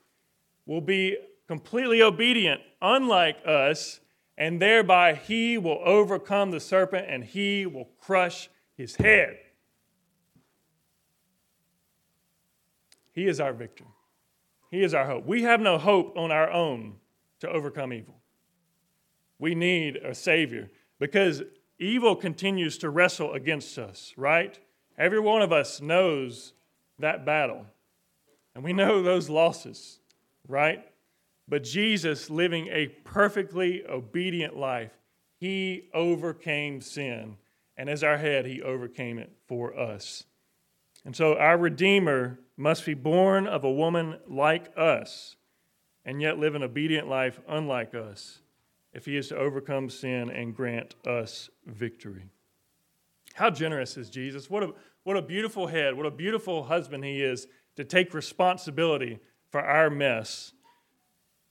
will 0.66 0.80
be 0.80 1.16
completely 1.46 2.02
obedient, 2.02 2.60
unlike 2.80 3.38
us, 3.46 4.00
and 4.36 4.60
thereby 4.60 5.14
he 5.14 5.58
will 5.58 5.80
overcome 5.84 6.50
the 6.50 6.60
serpent 6.60 7.06
and 7.08 7.24
he 7.24 7.66
will 7.66 7.88
crush 7.98 8.48
his 8.76 8.96
head. 8.96 9.36
He 13.12 13.26
is 13.26 13.40
our 13.40 13.52
victor. 13.52 13.84
He 14.70 14.82
is 14.82 14.94
our 14.94 15.04
hope. 15.04 15.26
We 15.26 15.42
have 15.42 15.60
no 15.60 15.78
hope 15.78 16.16
on 16.16 16.30
our 16.30 16.50
own 16.50 16.96
to 17.40 17.48
overcome 17.48 17.92
evil. 17.92 18.14
We 19.38 19.54
need 19.54 19.96
a 19.96 20.14
Savior 20.14 20.70
because 20.98 21.42
evil 21.78 22.14
continues 22.14 22.78
to 22.78 22.90
wrestle 22.90 23.32
against 23.32 23.78
us, 23.78 24.14
right? 24.16 24.58
Every 24.96 25.20
one 25.20 25.42
of 25.42 25.52
us 25.52 25.80
knows 25.80 26.52
that 27.00 27.24
battle. 27.24 27.66
And 28.54 28.64
we 28.64 28.72
know 28.72 29.02
those 29.02 29.28
losses, 29.28 30.00
right? 30.48 30.84
But 31.48 31.64
Jesus, 31.64 32.30
living 32.30 32.68
a 32.68 32.88
perfectly 32.88 33.84
obedient 33.86 34.56
life, 34.56 34.92
he 35.36 35.88
overcame 35.94 36.80
sin. 36.80 37.36
And 37.76 37.88
as 37.88 38.04
our 38.04 38.18
head, 38.18 38.46
he 38.46 38.62
overcame 38.62 39.18
it 39.18 39.32
for 39.48 39.78
us. 39.78 40.24
And 41.04 41.16
so 41.16 41.36
our 41.36 41.56
Redeemer 41.56 42.38
must 42.56 42.84
be 42.84 42.94
born 42.94 43.46
of 43.46 43.64
a 43.64 43.72
woman 43.72 44.18
like 44.28 44.70
us 44.76 45.36
and 46.04 46.20
yet 46.20 46.38
live 46.38 46.54
an 46.54 46.62
obedient 46.62 47.08
life 47.08 47.40
unlike 47.48 47.94
us 47.94 48.40
if 48.92 49.06
he 49.06 49.16
is 49.16 49.28
to 49.28 49.36
overcome 49.36 49.88
sin 49.88 50.30
and 50.30 50.54
grant 50.54 50.94
us 51.06 51.48
victory. 51.66 52.28
How 53.34 53.50
generous 53.50 53.96
is 53.96 54.10
Jesus? 54.10 54.50
What 54.50 54.62
a, 54.62 54.74
what 55.04 55.16
a 55.16 55.22
beautiful 55.22 55.66
head, 55.66 55.94
what 55.94 56.06
a 56.06 56.10
beautiful 56.10 56.64
husband 56.64 57.04
he 57.04 57.22
is 57.22 57.46
to 57.76 57.84
take 57.84 58.14
responsibility 58.14 59.18
for 59.50 59.60
our 59.60 59.90
mess 59.90 60.52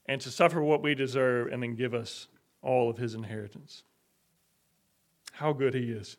and 0.06 0.20
to 0.20 0.30
suffer 0.30 0.62
what 0.62 0.82
we 0.82 0.94
deserve 0.94 1.52
and 1.52 1.62
then 1.62 1.74
give 1.74 1.94
us 1.94 2.28
all 2.62 2.90
of 2.90 2.98
his 2.98 3.14
inheritance. 3.14 3.84
How 5.32 5.52
good 5.52 5.74
he 5.74 5.90
is. 5.90 6.16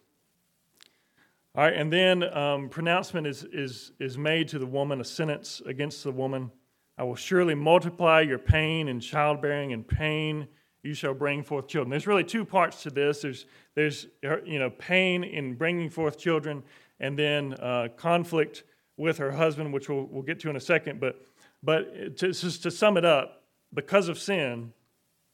All 1.53 1.65
right, 1.65 1.73
and 1.73 1.91
then 1.91 2.23
um, 2.35 2.69
pronouncement 2.69 3.27
is, 3.27 3.43
is, 3.51 3.91
is 3.99 4.17
made 4.17 4.47
to 4.49 4.59
the 4.59 4.65
woman, 4.65 5.01
a 5.01 5.03
sentence 5.03 5.61
against 5.65 6.03
the 6.03 6.11
woman. 6.11 6.49
I 6.97 7.03
will 7.03 7.15
surely 7.15 7.55
multiply 7.55 8.21
your 8.21 8.39
pain 8.39 8.87
in 8.87 8.99
childbearing 8.99 9.73
and 9.73 9.85
pain 9.85 10.47
you 10.83 10.93
shall 10.93 11.13
bring 11.13 11.43
forth 11.43 11.67
children. 11.67 11.89
There's 11.89 12.07
really 12.07 12.23
two 12.23 12.45
parts 12.45 12.83
to 12.83 12.89
this. 12.89 13.21
There's, 13.21 13.45
there's 13.75 14.07
you 14.45 14.59
know, 14.59 14.69
pain 14.69 15.23
in 15.23 15.55
bringing 15.55 15.89
forth 15.89 16.17
children, 16.17 16.63
and 17.01 17.19
then 17.19 17.55
uh, 17.55 17.89
conflict 17.97 18.63
with 18.95 19.17
her 19.17 19.31
husband, 19.31 19.73
which 19.73 19.89
we'll, 19.89 20.05
we'll 20.05 20.23
get 20.23 20.39
to 20.39 20.49
in 20.49 20.55
a 20.55 20.61
second. 20.61 20.99
But, 21.01 21.19
but 21.61 22.17
to, 22.17 22.31
just 22.31 22.63
to 22.63 22.71
sum 22.71 22.95
it 22.95 23.03
up, 23.03 23.43
because 23.73 24.07
of 24.07 24.17
sin, 24.17 24.71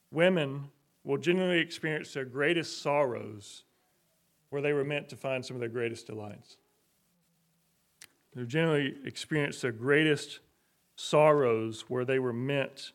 women 0.10 0.69
will 1.03 1.17
generally 1.17 1.60
experience 1.60 2.13
their 2.13 2.25
greatest 2.25 2.82
sorrows 2.82 3.63
where 4.49 4.62
they 4.62 4.73
were 4.73 4.86
meant 4.86 5.10
to 5.10 5.15
find 5.15 5.45
some 5.45 5.56
of 5.56 5.60
their 5.60 5.69
greatest 5.69 6.08
delights. 6.08 6.58
who 8.38 8.45
generally 8.45 8.95
experience 9.03 9.62
their 9.62 9.71
greatest 9.71 10.39
sorrows 10.95 11.86
where 11.88 12.06
they 12.06 12.19
were 12.19 12.34
meant 12.34 12.91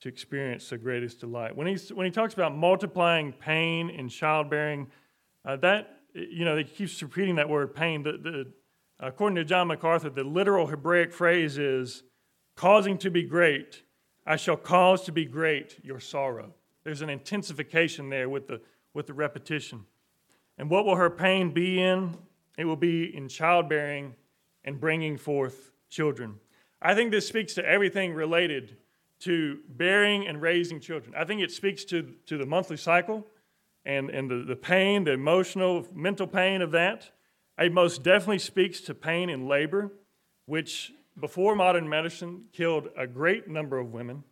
to 0.00 0.08
experience 0.08 0.68
the 0.68 0.78
greatest 0.78 1.18
delight. 1.20 1.56
When, 1.56 1.66
he's, 1.66 1.92
when 1.92 2.04
he 2.04 2.12
talks 2.12 2.32
about 2.34 2.56
multiplying 2.56 3.32
pain 3.32 3.90
in 3.90 4.08
childbearing, 4.08 4.86
uh, 5.44 5.56
that, 5.56 5.95
you 6.16 6.44
know, 6.44 6.56
he 6.56 6.64
keeps 6.64 7.02
repeating 7.02 7.36
that 7.36 7.48
word 7.48 7.74
pain. 7.74 8.02
The, 8.02 8.12
the, 8.12 8.52
according 9.00 9.36
to 9.36 9.44
John 9.44 9.68
MacArthur, 9.68 10.10
the 10.10 10.24
literal 10.24 10.66
Hebraic 10.66 11.12
phrase 11.12 11.58
is 11.58 12.02
causing 12.54 12.96
to 12.98 13.10
be 13.10 13.22
great. 13.22 13.82
I 14.26 14.36
shall 14.36 14.56
cause 14.56 15.04
to 15.04 15.12
be 15.12 15.24
great 15.24 15.78
your 15.82 16.00
sorrow. 16.00 16.54
There's 16.84 17.02
an 17.02 17.10
intensification 17.10 18.08
there 18.08 18.28
with 18.28 18.46
the, 18.46 18.60
with 18.94 19.06
the 19.06 19.14
repetition. 19.14 19.84
And 20.58 20.70
what 20.70 20.86
will 20.86 20.96
her 20.96 21.10
pain 21.10 21.50
be 21.52 21.80
in? 21.80 22.16
It 22.56 22.64
will 22.64 22.76
be 22.76 23.14
in 23.14 23.28
childbearing 23.28 24.14
and 24.64 24.80
bringing 24.80 25.18
forth 25.18 25.72
children. 25.90 26.36
I 26.80 26.94
think 26.94 27.10
this 27.10 27.28
speaks 27.28 27.54
to 27.54 27.66
everything 27.66 28.14
related 28.14 28.76
to 29.20 29.58
bearing 29.68 30.26
and 30.26 30.40
raising 30.40 30.80
children. 30.80 31.14
I 31.16 31.24
think 31.24 31.40
it 31.40 31.50
speaks 31.50 31.84
to, 31.86 32.14
to 32.26 32.38
the 32.38 32.46
monthly 32.46 32.76
cycle 32.76 33.26
and, 33.86 34.10
and 34.10 34.30
the, 34.30 34.44
the 34.44 34.56
pain, 34.56 35.04
the 35.04 35.12
emotional, 35.12 35.86
mental 35.94 36.26
pain 36.26 36.60
of 36.60 36.72
that. 36.72 37.10
It 37.58 37.72
most 37.72 38.02
definitely 38.02 38.40
speaks 38.40 38.80
to 38.82 38.94
pain 38.94 39.30
in 39.30 39.46
labor, 39.46 39.92
which 40.44 40.92
before 41.18 41.54
modern 41.54 41.88
medicine 41.88 42.44
killed 42.52 42.88
a 42.96 43.06
great 43.06 43.48
number 43.48 43.78
of 43.78 43.92
women. 43.92 44.24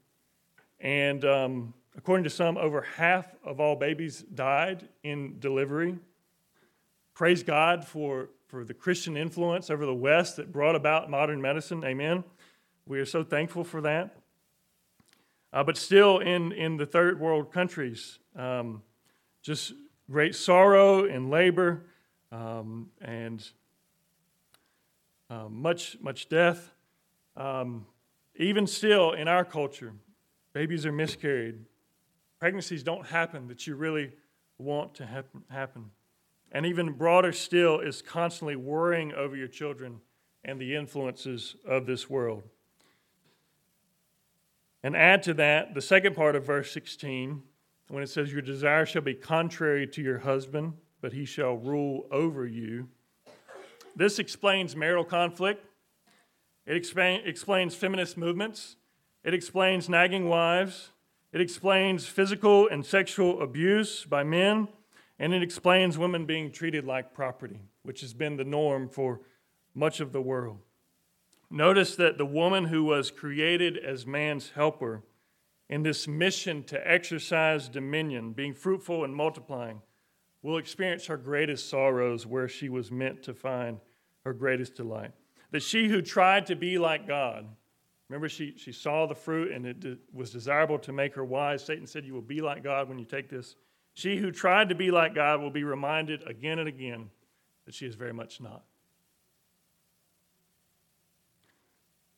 And 0.81 1.25
um, 1.25 1.75
according 1.97 2.25
to 2.25 2.31
some, 2.31 2.59
over 2.59 2.83
half 2.83 3.27
of 3.45 3.61
all 3.61 3.77
babies 3.77 4.23
died 4.35 4.88
in 5.03 5.38
delivery. 5.38 5.99
Praise 7.14 7.45
God 7.45 7.87
for, 7.87 8.31
for 8.49 8.64
the 8.64 8.75
Christian 8.75 9.17
influence 9.17 9.71
over 9.71 9.87
the 9.87 9.95
West 9.95 10.37
that 10.37 10.53
brought 10.53 10.75
about 10.75 11.09
modern 11.09 11.40
medicine. 11.40 11.85
Amen. 11.85 12.25
We 12.87 12.99
are 12.99 13.07
so 13.07 13.23
thankful 13.23 13.62
for 13.64 13.81
that. 13.83 14.17
Uh, 15.53 15.62
but 15.62 15.77
still, 15.77 16.19
in, 16.19 16.51
in 16.51 16.77
the 16.77 16.85
third 16.85 17.21
world 17.21 17.53
countries, 17.53 18.19
um, 18.35 18.83
just 19.44 19.74
great 20.11 20.35
sorrow 20.35 21.04
and 21.04 21.30
labor 21.30 21.85
um, 22.33 22.88
and 23.02 23.46
uh, 25.28 25.48
much, 25.50 25.98
much 26.00 26.28
death. 26.30 26.72
Um, 27.37 27.87
even 28.37 28.66
still, 28.66 29.12
in 29.12 29.28
our 29.28 29.44
culture, 29.44 29.92
babies 30.54 30.87
are 30.87 30.92
miscarried. 30.92 31.57
Pregnancies 32.40 32.83
don't 32.83 33.07
happen 33.07 33.46
that 33.48 33.66
you 33.66 33.76
really 33.76 34.12
want 34.59 34.94
to 34.94 35.24
happen. 35.50 35.90
And 36.50 36.64
even 36.64 36.92
broader 36.92 37.33
still 37.33 37.80
is 37.80 38.00
constantly 38.00 38.57
worrying 38.57 39.12
over 39.12 39.37
your 39.37 39.48
children 39.48 40.00
and 40.42 40.59
the 40.59 40.74
influences 40.74 41.54
of 41.66 41.85
this 41.85 42.09
world. 42.09 42.44
And 44.83 44.96
add 44.96 45.22
to 45.24 45.35
that 45.35 45.74
the 45.74 45.80
second 45.83 46.14
part 46.16 46.35
of 46.35 46.46
verse 46.46 46.72
16 46.72 47.42
when 47.88 48.03
it 48.03 48.09
says, 48.09 48.33
Your 48.33 48.42
desire 48.42 48.87
shall 48.87 49.03
be 49.03 49.14
contrary 49.14 49.87
to 49.88 50.03
your 50.03 50.18
husband, 50.18 50.75
but 51.01 51.12
he 51.12 51.25
shall 51.25 51.57
rule 51.57 52.07
over 52.11 52.47
you. 52.47 52.88
This 53.97 54.18
explains 54.18 54.75
marital 54.75 55.05
conflict. 55.05 55.64
It 56.66 56.77
explain, 56.77 57.23
explains 57.25 57.75
feminist 57.75 58.16
movements. 58.16 58.77
It 59.23 59.35
explains 59.35 59.88
nagging 59.88 60.29
wives. 60.29 60.90
It 61.33 61.40
explains 61.40 62.07
physical 62.07 62.68
and 62.68 62.85
sexual 62.85 63.42
abuse 63.42 64.05
by 64.05 64.25
men. 64.25 64.68
And 65.18 65.33
it 65.33 65.42
explains 65.42 65.97
women 65.97 66.27
being 66.27 66.51
treated 66.51 66.85
like 66.85 67.14
property, 67.14 67.61
which 67.83 68.01
has 68.01 68.14
been 68.14 68.37
the 68.37 68.44
norm 68.44 68.88
for 68.88 69.20
much 69.75 70.01
of 70.01 70.12
the 70.12 70.20
world. 70.20 70.59
Notice 71.51 71.94
that 71.97 72.18
the 72.18 72.27
woman 72.27 72.64
who 72.64 72.85
was 72.85 73.11
created 73.11 73.77
as 73.79 74.07
man's 74.07 74.51
helper 74.51 75.03
in 75.68 75.83
this 75.83 76.07
mission 76.07 76.62
to 76.64 76.90
exercise 76.90 77.68
dominion, 77.68 78.33
being 78.33 78.55
fruitful 78.55 79.05
and 79.05 79.14
multiplying, 79.14 79.81
will 80.42 80.59
experience 80.59 81.07
her 81.07 81.16
greatest 81.16 81.70
sorrows 81.70 82.27
where 82.27 82.48
she 82.48 82.68
was 82.68 82.90
meant 82.90 83.22
to 83.22 83.33
find 83.33 83.79
her 84.24 84.33
greatest 84.33 84.74
delight. 84.74 85.12
That 85.53 85.62
she 85.62 85.88
who 85.88 86.03
tried 86.03 86.46
to 86.46 86.57
be 86.57 86.79
like 86.79 87.07
God, 87.07 87.46
remember, 88.09 88.29
she, 88.29 88.55
she 88.57 88.72
saw 88.72 89.07
the 89.07 89.14
fruit 89.14 89.53
and 89.53 89.66
it 89.66 89.98
was 90.12 90.31
desirable 90.31 90.79
to 90.81 90.92
make 90.92 91.14
her 91.14 91.24
wise. 91.24 91.64
Satan 91.64 91.87
said, 91.87 92.05
You 92.05 92.12
will 92.12 92.20
be 92.20 92.42
like 92.42 92.62
God 92.62 92.88
when 92.88 92.98
you 92.98 93.07
take 93.07 93.31
this. 93.31 93.57
She 93.94 94.16
who 94.16 94.31
tried 94.31 94.68
to 94.68 94.74
be 94.74 94.90
like 94.90 95.14
God 95.14 95.40
will 95.40 95.50
be 95.50 95.64
reminded 95.64 96.29
again 96.29 96.59
and 96.59 96.68
again 96.68 97.11
that 97.64 97.74
she 97.74 97.87
is 97.87 97.94
very 97.94 98.12
much 98.12 98.40
not. 98.40 98.64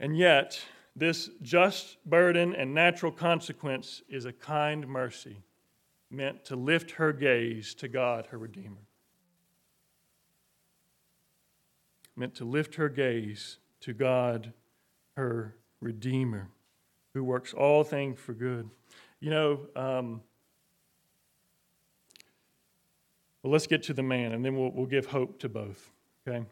And 0.01 0.17
yet, 0.17 0.61
this 0.97 1.29
just 1.43 1.99
burden 2.07 2.55
and 2.55 2.73
natural 2.73 3.13
consequence 3.13 4.03
is 4.09 4.25
a 4.25 4.33
kind 4.33 4.89
mercy 4.89 5.43
meant 6.11 6.45
to 6.47 6.57
lift 6.57 6.93
her 6.93 7.13
gaze 7.13 7.75
to 7.75 7.87
God, 7.87 8.27
her 8.31 8.39
Redeemer. 8.39 8.87
Meant 12.17 12.35
to 12.37 12.47
lift 12.47 12.77
her 12.77 12.89
gaze 12.89 13.59
to 13.81 13.93
God, 13.93 14.55
her 15.17 15.55
Redeemer, 15.81 16.49
who 17.13 17.23
works 17.23 17.53
all 17.53 17.85
things 17.85 18.19
for 18.19 18.33
good. 18.33 18.71
You 19.21 19.31
know, 19.31 19.61
um, 19.77 20.23
well, 23.43 23.53
let's 23.53 23.67
get 23.67 23.83
to 23.85 23.93
the 23.93 24.03
man, 24.03 24.33
and 24.33 24.43
then 24.43 24.57
we'll, 24.57 24.71
we'll 24.71 24.87
give 24.87 25.07
hope 25.07 25.39
to 25.41 25.49
both, 25.51 25.91
okay? 26.27 26.47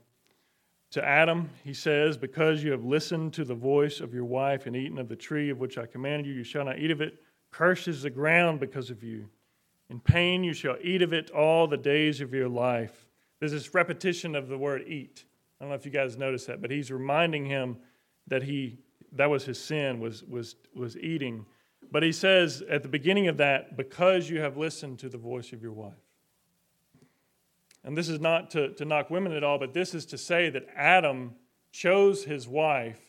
To 0.95 1.05
Adam, 1.05 1.51
he 1.65 1.75
says, 1.75 2.17
Because 2.17 2.63
you 2.63 2.71
have 2.71 2.85
listened 2.85 3.33
to 3.33 3.45
the 3.45 3.53
voice 3.53 3.99
of 3.99 4.15
your 4.15 4.25
wife 4.25 4.67
and 4.67 4.77
eaten 4.77 5.01
of 5.01 5.09
the 5.09 5.17
tree 5.17 5.51
of 5.51 5.59
which 5.59 5.77
I 5.77 5.87
commanded 5.87 6.29
you, 6.29 6.35
you 6.35 6.45
shall 6.45 6.65
not 6.65 6.79
eat 6.79 6.93
of 6.93 7.01
it. 7.01 7.21
Curses 7.51 8.03
the 8.03 8.11
ground 8.11 8.61
because 8.61 8.91
of 8.91 9.03
you. 9.03 9.29
In 9.91 9.99
pain 9.99 10.45
you 10.45 10.53
shall 10.53 10.77
eat 10.81 11.03
of 11.03 11.13
it 11.13 11.33
all 11.33 11.67
the 11.67 11.77
days 11.77 12.21
of 12.21 12.33
your 12.33 12.49
life. 12.49 13.09
There's 13.41 13.51
this 13.51 13.75
repetition 13.75 14.37
of 14.37 14.47
the 14.47 14.57
word 14.57 14.85
eat. 14.87 15.25
I 15.59 15.65
don't 15.65 15.71
know 15.71 15.75
if 15.75 15.85
you 15.85 15.91
guys 15.91 16.17
noticed 16.17 16.47
that, 16.47 16.63
but 16.63 16.71
he's 16.71 16.93
reminding 16.93 17.47
him 17.47 17.79
that 18.29 18.45
he 18.45 18.79
that 19.15 19.29
was 19.29 19.45
his 19.45 19.61
sin 19.61 19.99
was 19.99 20.23
was 20.23 20.55
was 20.77 20.97
eating. 20.99 21.45
But 21.91 22.05
he 22.05 22.13
says 22.13 22.63
at 22.71 22.85
the 22.85 22.89
beginning 22.89 23.27
of 23.27 23.39
that, 23.39 23.77
because 23.77 24.31
you 24.31 24.41
have 24.43 24.57
listened 24.57 25.01
to 25.01 25.09
the 25.09 25.19
voice 25.19 25.53
of 25.53 25.61
your 25.61 25.73
wife. 25.73 25.95
And 27.85 27.97
this 27.97 28.09
is 28.09 28.19
not 28.19 28.51
to, 28.53 28.71
to 28.71 28.85
knock 28.85 29.11
women 29.11 29.33
at 29.33 29.45
all, 29.45 29.59
but 29.59 29.75
this 29.75 29.95
is 29.95 30.07
to 30.07 30.19
say 30.19 30.49
that 30.51 30.67
Adam 30.75 31.35
chose 31.71 32.25
his 32.25 32.49
wife 32.49 33.01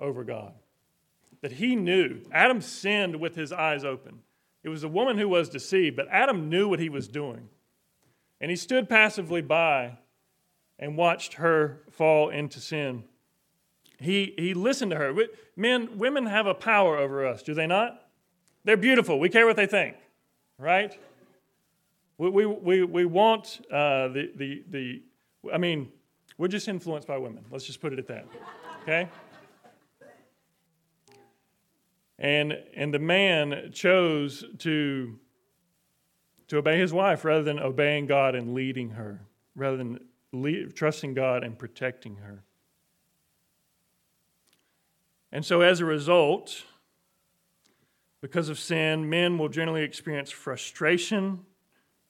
over 0.00 0.24
God. 0.24 0.54
That 1.40 1.52
he 1.52 1.76
knew. 1.76 2.22
Adam 2.32 2.60
sinned 2.60 3.20
with 3.20 3.36
his 3.36 3.52
eyes 3.52 3.84
open. 3.84 4.20
It 4.64 4.70
was 4.70 4.80
the 4.80 4.88
woman 4.88 5.18
who 5.18 5.28
was 5.28 5.48
deceived, 5.48 5.94
but 5.94 6.08
Adam 6.10 6.48
knew 6.48 6.68
what 6.68 6.80
he 6.80 6.88
was 6.88 7.06
doing. 7.06 7.48
And 8.40 8.50
he 8.50 8.56
stood 8.56 8.88
passively 8.88 9.42
by 9.42 9.98
and 10.78 10.96
watched 10.96 11.34
her 11.34 11.82
fall 11.90 12.30
into 12.30 12.60
sin. 12.60 13.04
He, 14.00 14.34
he 14.36 14.54
listened 14.54 14.90
to 14.90 14.96
her. 14.96 15.14
Men, 15.54 15.98
women 15.98 16.26
have 16.26 16.46
a 16.46 16.54
power 16.54 16.96
over 16.96 17.26
us, 17.26 17.42
do 17.42 17.54
they 17.54 17.66
not? 17.66 18.00
They're 18.64 18.76
beautiful. 18.76 19.20
We 19.20 19.28
care 19.28 19.46
what 19.46 19.56
they 19.56 19.66
think, 19.66 19.96
right? 20.58 20.98
We, 22.16 22.30
we, 22.30 22.46
we, 22.46 22.82
we 22.84 23.04
want 23.04 23.60
uh, 23.70 24.08
the, 24.08 24.30
the, 24.36 24.62
the, 24.70 25.02
I 25.52 25.58
mean, 25.58 25.90
we're 26.38 26.48
just 26.48 26.68
influenced 26.68 27.08
by 27.08 27.18
women. 27.18 27.44
Let's 27.50 27.64
just 27.64 27.80
put 27.80 27.92
it 27.92 27.98
at 27.98 28.06
that. 28.08 28.26
Okay? 28.82 29.08
And, 32.18 32.56
and 32.76 32.94
the 32.94 32.98
man 33.00 33.70
chose 33.72 34.44
to, 34.58 35.18
to 36.48 36.56
obey 36.58 36.78
his 36.78 36.92
wife 36.92 37.24
rather 37.24 37.42
than 37.42 37.58
obeying 37.58 38.06
God 38.06 38.34
and 38.34 38.54
leading 38.54 38.90
her, 38.90 39.20
rather 39.56 39.76
than 39.76 39.98
lead, 40.32 40.74
trusting 40.76 41.14
God 41.14 41.42
and 41.42 41.58
protecting 41.58 42.16
her. 42.16 42.44
And 45.32 45.44
so, 45.44 45.62
as 45.62 45.80
a 45.80 45.84
result, 45.84 46.62
because 48.20 48.48
of 48.48 48.56
sin, 48.56 49.10
men 49.10 49.36
will 49.36 49.48
generally 49.48 49.82
experience 49.82 50.30
frustration 50.30 51.40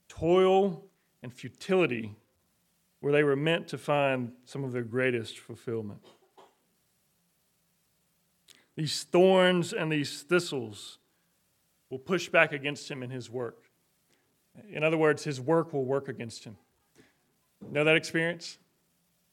toil 0.09 0.85
and 1.23 1.33
futility 1.33 2.14
where 3.01 3.12
they 3.12 3.23
were 3.23 3.37
meant 3.37 3.69
to 3.69 3.79
find 3.79 4.33
some 4.45 4.64
of 4.64 4.73
their 4.73 4.83
greatest 4.83 5.38
fulfillment. 5.38 6.01
These 8.77 9.05
thorns 9.05 9.73
and 9.73 9.93
these 9.93 10.23
thistles 10.23 10.99
will 11.90 11.99
push 11.99 12.29
back 12.29 12.53
against 12.53 12.90
him 12.90 13.03
in 13.03 13.11
his 13.11 13.31
work. 13.31 13.64
In 14.71 14.83
other 14.83 14.97
words, 14.97 15.25
his 15.25 15.40
work 15.40 15.73
will 15.73 15.85
work 15.85 16.09
against 16.09 16.45
him. 16.45 16.57
Know 17.71 17.85
that 17.85 17.97
experience? 17.97 18.59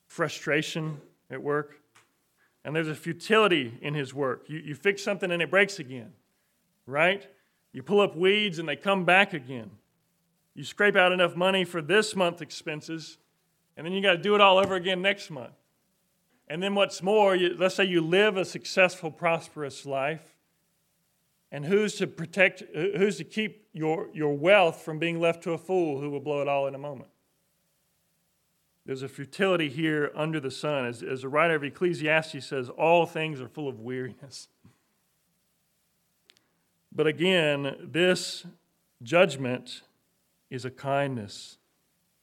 Frustration 0.08 1.00
at 1.30 1.42
work. 1.42 1.80
And 2.64 2.76
there's 2.76 2.88
a 2.88 2.96
futility 2.96 3.78
in 3.82 3.94
his 3.94 4.14
work. 4.14 4.46
You, 4.48 4.60
you 4.60 4.76
fix 4.76 5.04
something 5.04 5.32
and 5.32 5.42
it 5.42 5.50
breaks 5.50 5.80
again, 5.80 6.14
right? 6.86 7.26
You 7.74 7.82
pull 7.82 8.02
up 8.02 8.16
weeds 8.16 8.60
and 8.60 8.68
they 8.68 8.76
come 8.76 9.06
back 9.06 9.34
again. 9.34 9.72
You 10.54 10.64
scrape 10.64 10.96
out 10.96 11.12
enough 11.12 11.36
money 11.36 11.64
for 11.64 11.82
this 11.82 12.16
month's 12.16 12.42
expenses, 12.42 13.18
and 13.78 13.86
then 13.86 13.94
you 13.94 14.02
got 14.02 14.14
to 14.14 14.18
do 14.18 14.36
it 14.36 14.42
all 14.42 14.58
over 14.58 14.76
again 14.76 15.02
next 15.02 15.30
month. 15.30 15.54
And 16.48 16.62
then 16.62 16.76
what's 16.76 17.02
more, 17.02 17.36
you, 17.36 17.56
let's 17.58 17.76
say 17.76 17.86
you 17.86 18.02
live 18.02 18.36
a 18.36 18.44
successful, 18.44 19.10
prosperous 19.10 19.86
life. 19.86 20.36
And 21.50 21.66
who's 21.66 21.96
to 21.96 22.08
protect, 22.08 22.64
who's 22.74 23.18
to 23.18 23.24
keep 23.24 23.68
your, 23.72 24.10
your 24.14 24.34
wealth 24.36 24.82
from 24.82 25.00
being 25.00 25.20
left 25.20 25.44
to 25.44 25.54
a 25.54 25.58
fool 25.58 26.02
who 26.02 26.10
will 26.10 26.20
blow 26.20 26.42
it 26.42 26.48
all 26.48 26.68
in 26.68 26.76
a 26.76 26.78
moment? 26.78 27.10
There's 28.86 29.04
a 29.04 29.08
futility 29.08 29.70
here 29.70 30.12
under 30.16 30.40
the 30.40 30.52
sun. 30.52 30.86
As, 30.86 31.04
as 31.04 31.22
the 31.22 31.30
writer 31.30 31.56
of 31.56 31.64
Ecclesiastes 31.64 32.46
says, 32.46 32.68
all 32.68 33.06
things 33.06 33.40
are 33.40 33.48
full 33.48 33.70
of 33.70 33.80
weariness. 33.80 34.50
But 36.92 37.08
again, 37.08 37.78
this 37.82 38.46
judgment 39.02 39.84
is 40.52 40.66
a 40.66 40.70
kindness. 40.70 41.58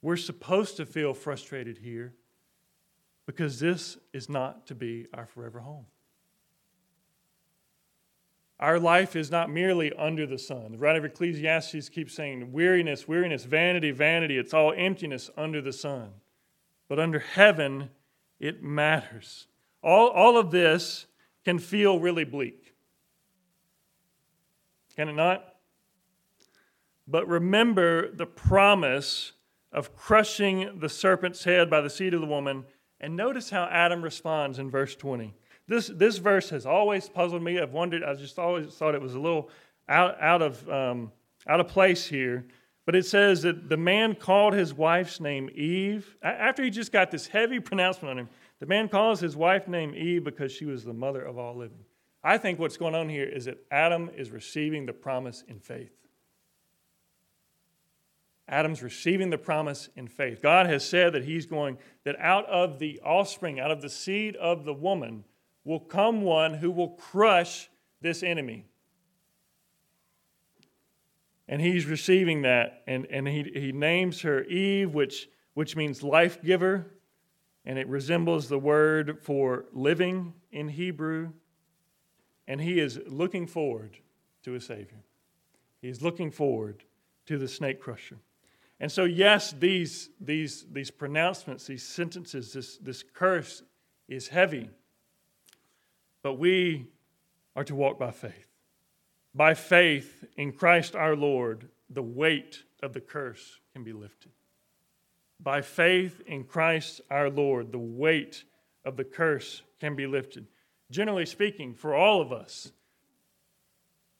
We're 0.02 0.16
supposed 0.16 0.76
to 0.76 0.86
feel 0.86 1.14
frustrated 1.14 1.78
here 1.78 2.14
because 3.26 3.58
this 3.58 3.98
is 4.12 4.28
not 4.28 4.66
to 4.68 4.76
be 4.76 5.06
our 5.12 5.26
forever 5.26 5.58
home. 5.58 5.86
Our 8.60 8.78
life 8.78 9.16
is 9.16 9.30
not 9.30 9.50
merely 9.50 9.92
under 9.92 10.26
the 10.26 10.38
sun. 10.38 10.72
The 10.72 10.78
writer 10.78 10.98
of 10.98 11.04
Ecclesiastes 11.04 11.88
keeps 11.88 12.14
saying, 12.14 12.52
weariness, 12.52 13.06
weariness, 13.06 13.44
vanity, 13.44 13.92
vanity. 13.92 14.36
It's 14.36 14.52
all 14.52 14.74
emptiness 14.76 15.30
under 15.36 15.62
the 15.62 15.72
sun. 15.72 16.10
But 16.88 16.98
under 16.98 17.20
heaven, 17.20 17.90
it 18.40 18.62
matters. 18.62 19.46
All, 19.82 20.08
all 20.08 20.36
of 20.36 20.50
this 20.50 21.06
can 21.44 21.58
feel 21.58 22.00
really 22.00 22.24
bleak. 22.24 22.74
Can 24.96 25.08
it 25.08 25.14
not? 25.14 25.47
But 27.10 27.26
remember 27.26 28.12
the 28.12 28.26
promise 28.26 29.32
of 29.72 29.96
crushing 29.96 30.78
the 30.78 30.88
serpent's 30.88 31.44
head 31.44 31.70
by 31.70 31.80
the 31.80 31.90
seed 31.90 32.12
of 32.12 32.20
the 32.20 32.26
woman. 32.26 32.64
And 33.00 33.16
notice 33.16 33.48
how 33.48 33.64
Adam 33.64 34.02
responds 34.02 34.58
in 34.58 34.70
verse 34.70 34.94
20. 34.94 35.34
This, 35.66 35.88
this 35.88 36.18
verse 36.18 36.50
has 36.50 36.66
always 36.66 37.08
puzzled 37.08 37.42
me. 37.42 37.58
I've 37.58 37.72
wondered, 37.72 38.02
I 38.04 38.14
just 38.14 38.38
always 38.38 38.74
thought 38.74 38.94
it 38.94 39.00
was 39.00 39.14
a 39.14 39.20
little 39.20 39.50
out, 39.88 40.20
out, 40.20 40.42
of, 40.42 40.68
um, 40.68 41.12
out 41.46 41.60
of 41.60 41.68
place 41.68 42.06
here. 42.06 42.46
But 42.84 42.96
it 42.96 43.06
says 43.06 43.42
that 43.42 43.68
the 43.68 43.76
man 43.76 44.14
called 44.14 44.54
his 44.54 44.72
wife's 44.72 45.20
name 45.20 45.50
Eve. 45.54 46.16
After 46.22 46.62
he 46.62 46.70
just 46.70 46.90
got 46.90 47.10
this 47.10 47.26
heavy 47.26 47.60
pronouncement 47.60 48.10
on 48.12 48.18
him, 48.18 48.28
the 48.60 48.66
man 48.66 48.88
calls 48.88 49.20
his 49.20 49.36
wife 49.36 49.68
name 49.68 49.94
Eve 49.94 50.24
because 50.24 50.52
she 50.52 50.64
was 50.64 50.84
the 50.84 50.94
mother 50.94 51.22
of 51.22 51.38
all 51.38 51.54
living. 51.54 51.84
I 52.24 52.38
think 52.38 52.58
what's 52.58 52.76
going 52.76 52.94
on 52.94 53.08
here 53.08 53.28
is 53.28 53.44
that 53.44 53.58
Adam 53.70 54.10
is 54.16 54.30
receiving 54.30 54.86
the 54.86 54.92
promise 54.92 55.44
in 55.48 55.60
faith. 55.60 55.92
Adam's 58.48 58.82
receiving 58.82 59.28
the 59.30 59.38
promise 59.38 59.90
in 59.94 60.08
faith. 60.08 60.40
God 60.40 60.66
has 60.66 60.88
said 60.88 61.12
that 61.12 61.24
he's 61.24 61.44
going, 61.44 61.76
that 62.04 62.16
out 62.18 62.46
of 62.46 62.78
the 62.78 62.98
offspring, 63.00 63.60
out 63.60 63.70
of 63.70 63.82
the 63.82 63.90
seed 63.90 64.36
of 64.36 64.64
the 64.64 64.72
woman, 64.72 65.24
will 65.64 65.80
come 65.80 66.22
one 66.22 66.54
who 66.54 66.70
will 66.70 66.88
crush 66.88 67.68
this 68.00 68.22
enemy. 68.22 68.64
And 71.46 71.60
he's 71.60 71.86
receiving 71.86 72.42
that, 72.42 72.82
and, 72.86 73.06
and 73.10 73.28
he, 73.28 73.50
he 73.54 73.72
names 73.72 74.22
her 74.22 74.44
Eve, 74.44 74.94
which, 74.94 75.28
which 75.54 75.76
means 75.76 76.02
life 76.02 76.42
giver, 76.42 76.86
and 77.66 77.78
it 77.78 77.86
resembles 77.88 78.48
the 78.48 78.58
word 78.58 79.18
for 79.22 79.66
living 79.72 80.32
in 80.52 80.68
Hebrew. 80.68 81.32
And 82.46 82.62
he 82.62 82.80
is 82.80 82.98
looking 83.06 83.46
forward 83.46 83.98
to 84.44 84.54
a 84.54 84.60
Savior. 84.60 85.04
He's 85.82 86.00
looking 86.00 86.30
forward 86.30 86.84
to 87.26 87.36
the 87.36 87.48
snake 87.48 87.78
crusher. 87.78 88.18
And 88.80 88.92
so, 88.92 89.04
yes, 89.04 89.52
these, 89.52 90.10
these, 90.20 90.64
these 90.70 90.90
pronouncements, 90.90 91.66
these 91.66 91.82
sentences, 91.82 92.52
this, 92.52 92.76
this 92.78 93.02
curse 93.02 93.62
is 94.08 94.28
heavy. 94.28 94.70
But 96.22 96.34
we 96.34 96.86
are 97.56 97.64
to 97.64 97.74
walk 97.74 97.98
by 97.98 98.12
faith. 98.12 98.46
By 99.34 99.54
faith 99.54 100.24
in 100.36 100.52
Christ 100.52 100.94
our 100.94 101.16
Lord, 101.16 101.68
the 101.90 102.02
weight 102.02 102.62
of 102.82 102.92
the 102.92 103.00
curse 103.00 103.58
can 103.72 103.82
be 103.82 103.92
lifted. 103.92 104.32
By 105.40 105.62
faith 105.62 106.20
in 106.26 106.44
Christ 106.44 107.00
our 107.10 107.30
Lord, 107.30 107.72
the 107.72 107.78
weight 107.78 108.44
of 108.84 108.96
the 108.96 109.04
curse 109.04 109.62
can 109.80 109.96
be 109.96 110.06
lifted. 110.06 110.46
Generally 110.90 111.26
speaking, 111.26 111.74
for 111.74 111.94
all 111.94 112.20
of 112.20 112.32
us, 112.32 112.72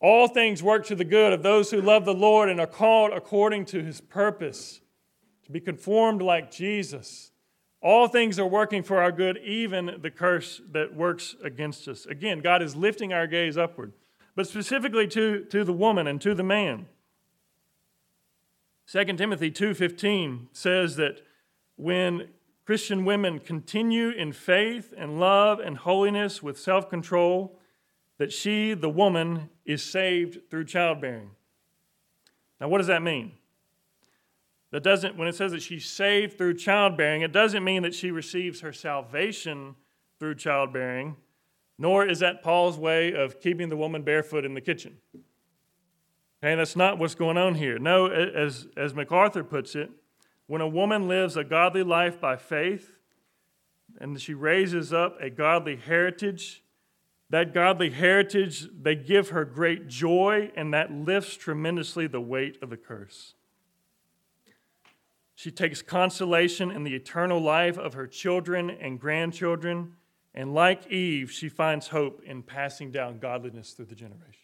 all 0.01 0.29
things 0.29 0.63
work 0.63 0.87
to 0.87 0.95
the 0.95 1.05
good 1.05 1.33
of 1.33 1.43
those 1.43 1.71
who 1.71 1.81
love 1.81 2.05
the 2.05 2.15
Lord 2.15 2.49
and 2.49 2.61
are 2.61 2.67
called 2.67 3.13
according 3.13 3.65
to 3.67 3.83
his 3.83 4.01
purpose 4.01 4.81
to 5.45 5.53
be 5.53 5.61
conformed 5.61 6.23
like 6.23 6.51
Jesus. 6.51 7.33
All 7.81 8.07
things 8.07 8.39
are 8.39 8.47
working 8.47 8.83
for 8.83 9.01
our 9.01 9.11
good, 9.11 9.39
even 9.39 9.99
the 10.01 10.11
curse 10.11 10.61
that 10.73 10.95
works 10.95 11.35
against 11.43 11.89
us. 11.89 12.07
Again, 12.07 12.41
God 12.41 12.63
is 12.63 12.77
lifting 12.77 13.13
our 13.13 13.27
gaze 13.27 13.57
upward, 13.57 13.93
but 14.37 14.47
specifically 14.47 15.09
to, 15.09 15.45
to 15.45 15.65
the 15.65 15.73
woman 15.73 16.07
and 16.07 16.21
to 16.21 16.35
the 16.35 16.43
man. 16.43 16.87
2 18.91 19.05
Timothy 19.17 19.51
2:15 19.51 20.49
says 20.53 20.97
that 20.97 21.21
when 21.77 22.29
Christian 22.65 23.05
women 23.05 23.39
continue 23.39 24.11
in 24.11 24.33
faith 24.33 24.93
and 24.97 25.21
love 25.21 25.61
and 25.61 25.79
holiness 25.79 26.43
with 26.43 26.59
self-control, 26.59 27.59
that 28.19 28.33
she, 28.33 28.75
the 28.75 28.91
woman, 28.91 29.49
is 29.69 29.83
saved 29.83 30.51
through 30.51 30.65
childbearing. 30.65 31.31
Now, 32.59 32.69
what 32.69 32.79
does 32.79 32.87
that 32.87 33.03
mean? 33.03 33.33
That 34.71 34.83
doesn't, 34.83 35.17
when 35.17 35.29
it 35.29 35.35
says 35.35 35.53
that 35.53 35.63
she's 35.63 35.85
saved 35.85 36.37
through 36.37 36.55
childbearing, 36.55 37.23
it 37.23 37.33
doesn't 37.33 37.63
mean 37.63 37.83
that 37.83 37.95
she 37.95 38.11
receives 38.11 38.63
her 38.63 38.73
salvation 38.73 39.77
through 40.19 40.37
childbearing, 40.37 41.17
nor 41.79 42.07
is 42.07 42.19
that 42.21 42.43
Paul's 42.43 42.79
way 42.79 43.13
of 43.13 43.41
keeping 43.41 43.69
the 43.69 43.77
woman 43.77 44.03
barefoot 44.03 44.45
in 44.45 44.55
the 44.55 44.61
kitchen. 44.61 44.97
Okay, 46.43 46.55
that's 46.55 46.77
not 46.77 46.99
what's 46.99 47.15
going 47.15 47.37
on 47.37 47.55
here. 47.55 47.79
No, 47.79 48.07
as, 48.07 48.69
as 48.77 48.95
MacArthur 48.95 49.45
puts 49.45 49.75
it, 49.75 49.91
when 50.47 50.63
a 50.63 50.69
woman 50.69 51.09
lives 51.09 51.37
a 51.37 51.45
godly 51.45 51.83
life 51.83 52.21
by 52.21 52.37
faith 52.37 52.99
and 54.01 54.19
she 54.21 54.33
raises 54.33 54.93
up 54.93 55.21
a 55.21 55.29
godly 55.29 55.77
heritage, 55.77 56.63
that 57.31 57.53
godly 57.53 57.91
heritage, 57.91 58.69
they 58.81 58.95
give 58.95 59.31
her 59.31 59.45
great 59.45 59.88
joy, 59.88 60.51
and 60.57 60.73
that 60.73 60.91
lifts 60.91 61.37
tremendously 61.37 62.07
the 62.07 62.21
weight 62.21 62.57
of 62.62 62.71
the 62.71 62.77
curse. 62.77 63.35
She 65.35 65.51
takes 65.51 65.83
consolation 65.83 66.71
in 66.71 66.83
the 66.83 66.95
eternal 66.95 67.41
life 67.41 67.79
of 67.79 67.95
her 67.95 68.07
children 68.07 68.71
and 68.71 68.99
grandchildren. 68.99 69.93
And 70.35 70.53
like 70.53 70.91
Eve, 70.91 71.31
she 71.31 71.49
finds 71.49 71.88
hope 71.88 72.23
in 72.25 72.43
passing 72.43 72.91
down 72.91 73.19
godliness 73.19 73.73
through 73.73 73.85
the 73.85 73.95
generations. 73.95 74.35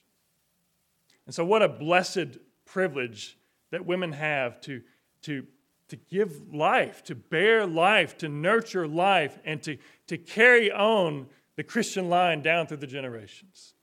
And 1.26 1.34
so, 1.34 1.44
what 1.44 1.62
a 1.62 1.68
blessed 1.68 2.38
privilege 2.64 3.38
that 3.70 3.84
women 3.84 4.12
have 4.12 4.60
to, 4.62 4.82
to, 5.22 5.44
to 5.88 5.96
give 5.96 6.54
life, 6.54 7.02
to 7.04 7.16
bear 7.16 7.66
life, 7.66 8.16
to 8.18 8.28
nurture 8.28 8.86
life, 8.86 9.38
and 9.44 9.60
to, 9.62 9.78
to 10.06 10.16
carry 10.16 10.70
on 10.70 11.26
the 11.56 11.64
Christian 11.64 12.08
line 12.08 12.42
down 12.42 12.66
through 12.66 12.78
the 12.78 12.86
generations. 12.86 13.74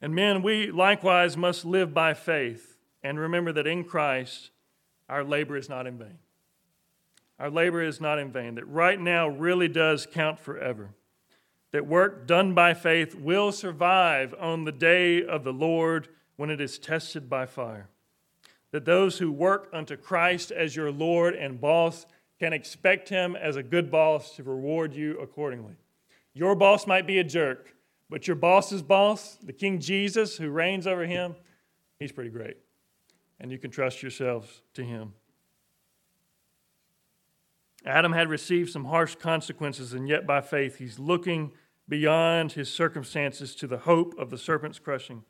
And 0.00 0.14
men, 0.14 0.42
we 0.42 0.70
likewise 0.70 1.36
must 1.36 1.64
live 1.64 1.92
by 1.92 2.14
faith 2.14 2.78
and 3.02 3.18
remember 3.18 3.52
that 3.52 3.66
in 3.66 3.84
Christ, 3.84 4.50
our 5.08 5.24
labor 5.24 5.56
is 5.56 5.68
not 5.68 5.86
in 5.86 5.98
vain. 5.98 6.18
Our 7.38 7.50
labor 7.50 7.82
is 7.82 8.00
not 8.00 8.18
in 8.18 8.30
vain. 8.30 8.54
That 8.56 8.68
right 8.68 9.00
now 9.00 9.28
really 9.28 9.68
does 9.68 10.06
count 10.06 10.38
forever. 10.38 10.90
That 11.72 11.86
work 11.86 12.26
done 12.26 12.54
by 12.54 12.74
faith 12.74 13.14
will 13.14 13.52
survive 13.52 14.34
on 14.38 14.64
the 14.64 14.72
day 14.72 15.24
of 15.24 15.44
the 15.44 15.52
Lord 15.52 16.08
when 16.36 16.50
it 16.50 16.60
is 16.60 16.78
tested 16.78 17.30
by 17.30 17.46
fire. 17.46 17.88
That 18.72 18.84
those 18.84 19.18
who 19.18 19.32
work 19.32 19.68
unto 19.72 19.96
Christ 19.96 20.50
as 20.50 20.76
your 20.76 20.92
Lord 20.92 21.34
and 21.34 21.60
boss 21.60 22.06
can 22.40 22.52
expect 22.52 23.08
him 23.08 23.36
as 23.36 23.56
a 23.56 23.62
good 23.62 23.90
boss 23.90 24.34
to 24.36 24.42
reward 24.42 24.94
you 24.94 25.18
accordingly. 25.18 25.74
Your 26.32 26.54
boss 26.54 26.86
might 26.86 27.06
be 27.06 27.18
a 27.18 27.24
jerk, 27.24 27.74
but 28.08 28.26
your 28.26 28.36
boss's 28.36 28.82
boss, 28.82 29.36
the 29.42 29.52
King 29.52 29.78
Jesus 29.78 30.36
who 30.36 30.50
reigns 30.50 30.86
over 30.86 31.06
him, 31.06 31.36
he's 31.98 32.12
pretty 32.12 32.30
great 32.30 32.56
and 33.40 33.50
you 33.50 33.58
can 33.58 33.70
trust 33.70 34.02
yourselves 34.02 34.60
to 34.74 34.84
him. 34.84 35.14
Adam 37.86 38.12
had 38.12 38.28
received 38.28 38.70
some 38.70 38.84
harsh 38.84 39.14
consequences, 39.14 39.94
and 39.94 40.06
yet 40.06 40.26
by 40.26 40.42
faith 40.42 40.76
he's 40.76 40.98
looking 40.98 41.50
beyond 41.88 42.52
his 42.52 42.70
circumstances 42.70 43.54
to 43.54 43.66
the 43.66 43.78
hope 43.78 44.16
of 44.18 44.28
the 44.28 44.36
serpent's 44.36 44.78
crushing 44.78 45.24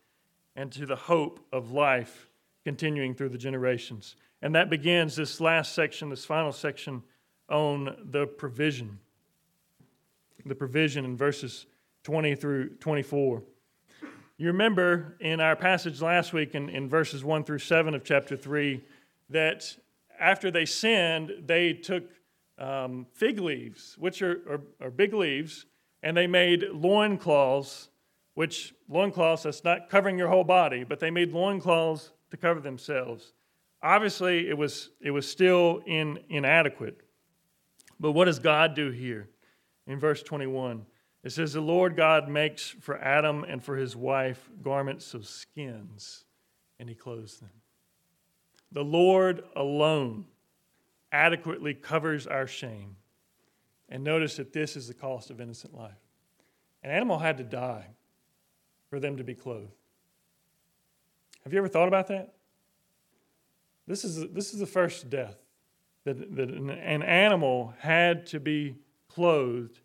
and 0.56 0.72
to 0.72 0.84
the 0.84 0.96
hope 0.96 1.46
of 1.52 1.70
life 1.70 2.28
continuing 2.64 3.14
through 3.14 3.28
the 3.28 3.38
generations. 3.38 4.16
And 4.42 4.54
that 4.54 4.70
begins 4.70 5.16
this 5.16 5.40
last 5.40 5.74
section, 5.74 6.08
this 6.08 6.24
final 6.24 6.52
section 6.52 7.02
on 7.48 7.96
the 8.10 8.26
provision. 8.26 8.98
The 10.46 10.54
provision 10.54 11.04
in 11.04 11.16
verses 11.16 11.66
20 12.04 12.34
through 12.34 12.70
24. 12.76 13.42
You 14.38 14.46
remember 14.46 15.16
in 15.20 15.40
our 15.40 15.54
passage 15.54 16.00
last 16.00 16.32
week 16.32 16.54
in, 16.54 16.70
in 16.70 16.88
verses 16.88 17.22
1 17.22 17.44
through 17.44 17.58
7 17.58 17.94
of 17.94 18.04
chapter 18.04 18.36
3 18.36 18.82
that 19.28 19.76
after 20.18 20.50
they 20.50 20.64
sinned, 20.64 21.32
they 21.44 21.74
took 21.74 22.04
um, 22.58 23.06
fig 23.12 23.38
leaves, 23.38 23.96
which 23.98 24.22
are, 24.22 24.40
are, 24.48 24.86
are 24.86 24.90
big 24.90 25.12
leaves, 25.12 25.66
and 26.02 26.16
they 26.16 26.26
made 26.26 26.64
loincloths, 26.72 27.90
which 28.34 28.74
loincloths, 28.88 29.42
that's 29.42 29.64
not 29.64 29.90
covering 29.90 30.16
your 30.16 30.28
whole 30.28 30.44
body, 30.44 30.84
but 30.84 31.00
they 31.00 31.10
made 31.10 31.32
loincloths 31.32 32.12
to 32.30 32.36
cover 32.36 32.60
themselves. 32.60 33.34
Obviously, 33.82 34.48
it 34.48 34.56
was, 34.56 34.90
it 35.00 35.10
was 35.10 35.28
still 35.28 35.80
in, 35.86 36.18
inadequate. 36.28 37.00
But 37.98 38.12
what 38.12 38.26
does 38.26 38.38
God 38.38 38.74
do 38.74 38.90
here? 38.90 39.28
In 39.86 39.98
verse 39.98 40.22
21, 40.22 40.84
it 41.24 41.30
says, 41.30 41.52
The 41.52 41.60
Lord 41.60 41.96
God 41.96 42.28
makes 42.28 42.68
for 42.68 42.98
Adam 42.98 43.44
and 43.44 43.62
for 43.62 43.76
his 43.76 43.96
wife 43.96 44.50
garments 44.62 45.14
of 45.14 45.26
skins, 45.26 46.24
and 46.78 46.88
he 46.88 46.94
clothes 46.94 47.38
them. 47.38 47.50
The 48.72 48.84
Lord 48.84 49.42
alone 49.56 50.26
adequately 51.12 51.74
covers 51.74 52.26
our 52.26 52.46
shame. 52.46 52.96
And 53.88 54.04
notice 54.04 54.36
that 54.36 54.52
this 54.52 54.76
is 54.76 54.86
the 54.86 54.94
cost 54.94 55.30
of 55.30 55.40
innocent 55.40 55.74
life. 55.74 55.98
An 56.82 56.90
animal 56.90 57.18
had 57.18 57.38
to 57.38 57.44
die 57.44 57.86
for 58.88 59.00
them 59.00 59.16
to 59.16 59.24
be 59.24 59.34
clothed. 59.34 59.72
Have 61.44 61.52
you 61.52 61.58
ever 61.58 61.68
thought 61.68 61.88
about 61.88 62.08
that? 62.08 62.34
This 63.86 64.04
is, 64.04 64.28
this 64.32 64.52
is 64.52 64.60
the 64.60 64.66
first 64.66 65.10
death 65.10 65.36
that, 66.04 66.34
that 66.36 66.50
an, 66.50 66.70
an 66.70 67.02
animal 67.02 67.74
had 67.78 68.26
to 68.26 68.40
be 68.40 68.76
clothed 69.08 69.80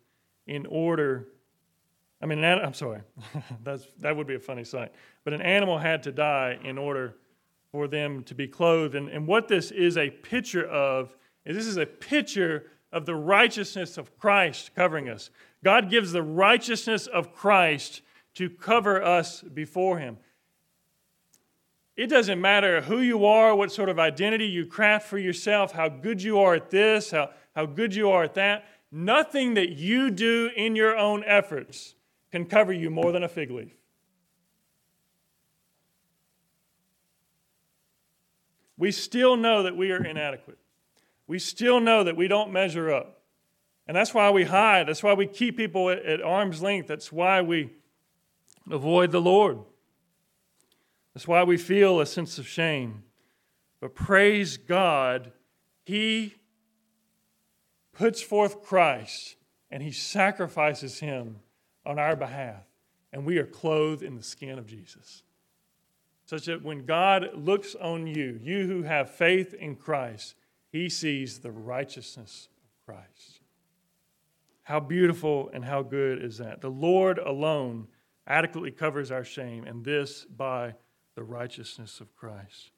in 0.46 0.66
order. 0.66 1.28
I 2.22 2.26
mean, 2.26 2.42
an, 2.42 2.58
I'm 2.58 2.74
sorry, 2.74 3.00
That's, 3.64 3.86
that 4.00 4.16
would 4.16 4.26
be 4.26 4.36
a 4.36 4.40
funny 4.40 4.64
sight. 4.64 4.92
But 5.24 5.32
an 5.32 5.42
animal 5.42 5.78
had 5.78 6.02
to 6.04 6.12
die 6.12 6.58
in 6.62 6.78
order 6.78 7.16
for 7.72 7.88
them 7.88 8.22
to 8.24 8.34
be 8.34 8.46
clothed. 8.46 8.94
And, 8.94 9.08
and 9.08 9.26
what 9.26 9.48
this 9.48 9.70
is 9.70 9.98
a 9.98 10.10
picture 10.10 10.66
of 10.66 11.14
is 11.44 11.56
this 11.56 11.66
is 11.66 11.76
a 11.76 11.86
picture 11.86 12.70
of 12.92 13.06
the 13.06 13.14
righteousness 13.14 13.98
of 13.98 14.16
Christ 14.18 14.74
covering 14.74 15.08
us. 15.08 15.30
God 15.62 15.90
gives 15.90 16.12
the 16.12 16.22
righteousness 16.22 17.06
of 17.06 17.34
Christ 17.34 18.02
to 18.34 18.48
cover 18.48 19.02
us 19.02 19.42
before 19.42 19.98
Him. 19.98 20.18
It 21.96 22.08
doesn't 22.08 22.40
matter 22.40 22.82
who 22.82 23.00
you 23.00 23.24
are, 23.24 23.54
what 23.54 23.72
sort 23.72 23.88
of 23.88 23.98
identity 23.98 24.46
you 24.46 24.66
craft 24.66 25.08
for 25.08 25.18
yourself, 25.18 25.72
how 25.72 25.88
good 25.88 26.22
you 26.22 26.38
are 26.38 26.54
at 26.54 26.70
this, 26.70 27.10
how, 27.10 27.30
how 27.54 27.64
good 27.64 27.94
you 27.94 28.10
are 28.10 28.24
at 28.24 28.34
that. 28.34 28.66
Nothing 28.92 29.54
that 29.54 29.70
you 29.70 30.10
do 30.10 30.50
in 30.54 30.76
your 30.76 30.96
own 30.96 31.24
efforts 31.24 31.94
can 32.30 32.44
cover 32.44 32.72
you 32.72 32.90
more 32.90 33.12
than 33.12 33.22
a 33.22 33.28
fig 33.28 33.50
leaf. 33.50 33.72
We 38.76 38.92
still 38.92 39.36
know 39.36 39.62
that 39.62 39.74
we 39.74 39.90
are 39.90 40.04
inadequate. 40.04 40.58
We 41.26 41.38
still 41.38 41.80
know 41.80 42.04
that 42.04 42.14
we 42.14 42.28
don't 42.28 42.52
measure 42.52 42.92
up. 42.92 43.22
And 43.88 43.96
that's 43.96 44.12
why 44.12 44.30
we 44.30 44.44
hide. 44.44 44.86
That's 44.86 45.02
why 45.02 45.14
we 45.14 45.26
keep 45.26 45.56
people 45.56 45.88
at, 45.88 46.04
at 46.04 46.20
arm's 46.20 46.60
length. 46.60 46.88
That's 46.88 47.10
why 47.10 47.40
we 47.40 47.70
avoid 48.70 49.12
the 49.12 49.20
Lord. 49.20 49.60
That's 51.16 51.26
why 51.26 51.44
we 51.44 51.56
feel 51.56 51.98
a 51.98 52.04
sense 52.04 52.36
of 52.36 52.46
shame. 52.46 53.02
But 53.80 53.94
praise 53.94 54.58
God, 54.58 55.32
He 55.86 56.34
puts 57.94 58.20
forth 58.20 58.62
Christ 58.62 59.36
and 59.70 59.82
He 59.82 59.92
sacrifices 59.92 61.00
Him 61.00 61.36
on 61.86 61.98
our 61.98 62.16
behalf. 62.16 62.64
And 63.14 63.24
we 63.24 63.38
are 63.38 63.46
clothed 63.46 64.02
in 64.02 64.14
the 64.14 64.22
skin 64.22 64.58
of 64.58 64.66
Jesus. 64.66 65.22
Such 66.26 66.44
that 66.44 66.62
when 66.62 66.84
God 66.84 67.30
looks 67.34 67.74
on 67.74 68.06
you, 68.06 68.38
you 68.42 68.66
who 68.66 68.82
have 68.82 69.08
faith 69.08 69.54
in 69.54 69.76
Christ, 69.76 70.34
He 70.70 70.90
sees 70.90 71.38
the 71.38 71.50
righteousness 71.50 72.50
of 72.62 72.84
Christ. 72.84 73.40
How 74.64 74.80
beautiful 74.80 75.48
and 75.54 75.64
how 75.64 75.82
good 75.82 76.22
is 76.22 76.36
that? 76.36 76.60
The 76.60 76.68
Lord 76.68 77.16
alone 77.16 77.88
adequately 78.26 78.70
covers 78.70 79.10
our 79.10 79.24
shame, 79.24 79.64
and 79.64 79.82
this 79.82 80.26
by 80.26 80.74
the 81.16 81.24
righteousness 81.24 82.00
of 82.00 82.14
Christ. 82.14 82.70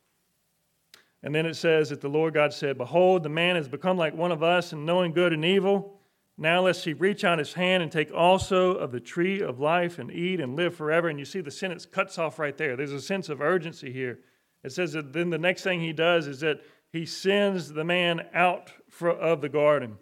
And 1.22 1.34
then 1.34 1.44
it 1.44 1.54
says 1.54 1.90
that 1.90 2.00
the 2.00 2.08
Lord 2.08 2.34
God 2.34 2.52
said, 2.52 2.78
Behold, 2.78 3.24
the 3.24 3.28
man 3.28 3.56
has 3.56 3.68
become 3.68 3.98
like 3.98 4.14
one 4.14 4.30
of 4.30 4.44
us 4.44 4.72
in 4.72 4.86
knowing 4.86 5.12
good 5.12 5.32
and 5.32 5.44
evil. 5.44 6.00
Now 6.38 6.62
lest 6.62 6.84
he 6.84 6.92
reach 6.92 7.24
out 7.24 7.40
his 7.40 7.54
hand 7.54 7.82
and 7.82 7.90
take 7.90 8.12
also 8.14 8.74
of 8.74 8.92
the 8.92 9.00
tree 9.00 9.42
of 9.42 9.58
life 9.58 9.98
and 9.98 10.12
eat 10.12 10.38
and 10.38 10.54
live 10.54 10.76
forever. 10.76 11.08
And 11.08 11.18
you 11.18 11.24
see 11.24 11.40
the 11.40 11.50
sentence 11.50 11.84
cuts 11.84 12.16
off 12.16 12.38
right 12.38 12.56
there. 12.56 12.76
There's 12.76 12.92
a 12.92 13.00
sense 13.00 13.28
of 13.28 13.40
urgency 13.40 13.92
here. 13.92 14.20
It 14.62 14.70
says 14.70 14.92
that 14.92 15.12
then 15.12 15.30
the 15.30 15.38
next 15.38 15.64
thing 15.64 15.80
he 15.80 15.92
does 15.92 16.28
is 16.28 16.38
that 16.40 16.60
he 16.92 17.04
sends 17.04 17.72
the 17.72 17.84
man 17.84 18.26
out 18.32 18.70
of 19.02 19.40
the 19.40 19.48
garden. 19.48 19.98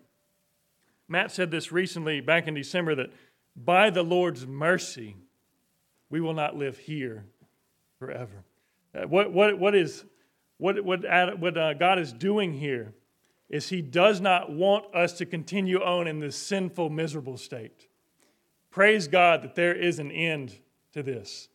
Matt 1.09 1.31
said 1.31 1.51
this 1.51 1.72
recently 1.72 2.20
back 2.20 2.46
in 2.46 2.53
December 2.53 2.94
that 2.96 3.12
by 3.57 3.88
the 3.88 4.03
Lord's 4.03 4.46
mercy, 4.46 5.16
we 6.11 6.20
will 6.20 6.35
not 6.35 6.57
live 6.57 6.77
here 6.77 7.25
forever. 7.98 8.44
Uh, 8.94 9.06
what, 9.06 9.32
what, 9.32 9.59
what, 9.59 9.74
is, 9.74 10.04
what, 10.59 10.82
what, 10.85 11.00
what 11.38 11.56
uh, 11.56 11.74
God 11.74 11.98
is 11.98 12.12
doing 12.12 12.52
here 12.52 12.94
is 13.48 13.68
He 13.68 13.82
does 13.82 14.20
not 14.20 14.52
want 14.52 14.92
us 14.94 15.12
to 15.14 15.26
continue 15.26 15.82
on 15.82 16.06
in 16.06 16.20
this 16.20 16.37
sinful, 16.37 16.90
miserable 16.90 17.37
state. 17.37 17.88
Praise 18.70 19.09
God 19.09 19.42
that 19.42 19.54
there 19.54 19.74
is 19.74 19.98
an 19.98 20.11
end 20.11 20.59
to 20.92 21.02
this, 21.02 21.48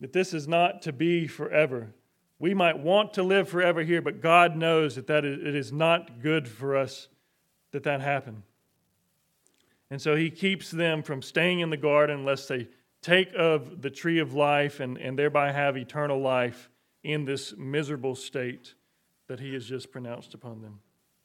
that 0.00 0.12
this 0.12 0.32
is 0.32 0.46
not 0.46 0.82
to 0.82 0.92
be 0.92 1.26
forever. 1.26 1.92
We 2.38 2.54
might 2.54 2.78
want 2.78 3.14
to 3.14 3.22
live 3.22 3.48
forever 3.48 3.82
here, 3.82 4.00
but 4.00 4.22
God 4.22 4.56
knows 4.56 4.94
that, 4.94 5.08
that 5.08 5.24
it 5.24 5.54
is 5.54 5.72
not 5.72 6.22
good 6.22 6.46
for 6.46 6.76
us 6.76 7.08
that 7.72 7.82
that 7.82 8.00
happen. 8.00 8.44
And 9.90 10.00
so 10.00 10.14
He 10.14 10.30
keeps 10.30 10.70
them 10.70 11.02
from 11.02 11.20
staying 11.20 11.60
in 11.60 11.70
the 11.70 11.76
garden 11.76 12.24
lest 12.24 12.48
they 12.48 12.68
take 13.02 13.30
of 13.36 13.82
the 13.82 13.90
tree 13.90 14.18
of 14.18 14.34
life 14.34 14.80
and, 14.80 14.98
and 14.98 15.18
thereby 15.18 15.52
have 15.52 15.76
eternal 15.76 16.20
life 16.20 16.68
in 17.02 17.24
this 17.24 17.54
miserable 17.56 18.14
state 18.14 18.74
that 19.28 19.40
he 19.40 19.54
has 19.54 19.66
just 19.66 19.92
pronounced 19.92 20.34
upon 20.34 20.62
them. 20.62 20.80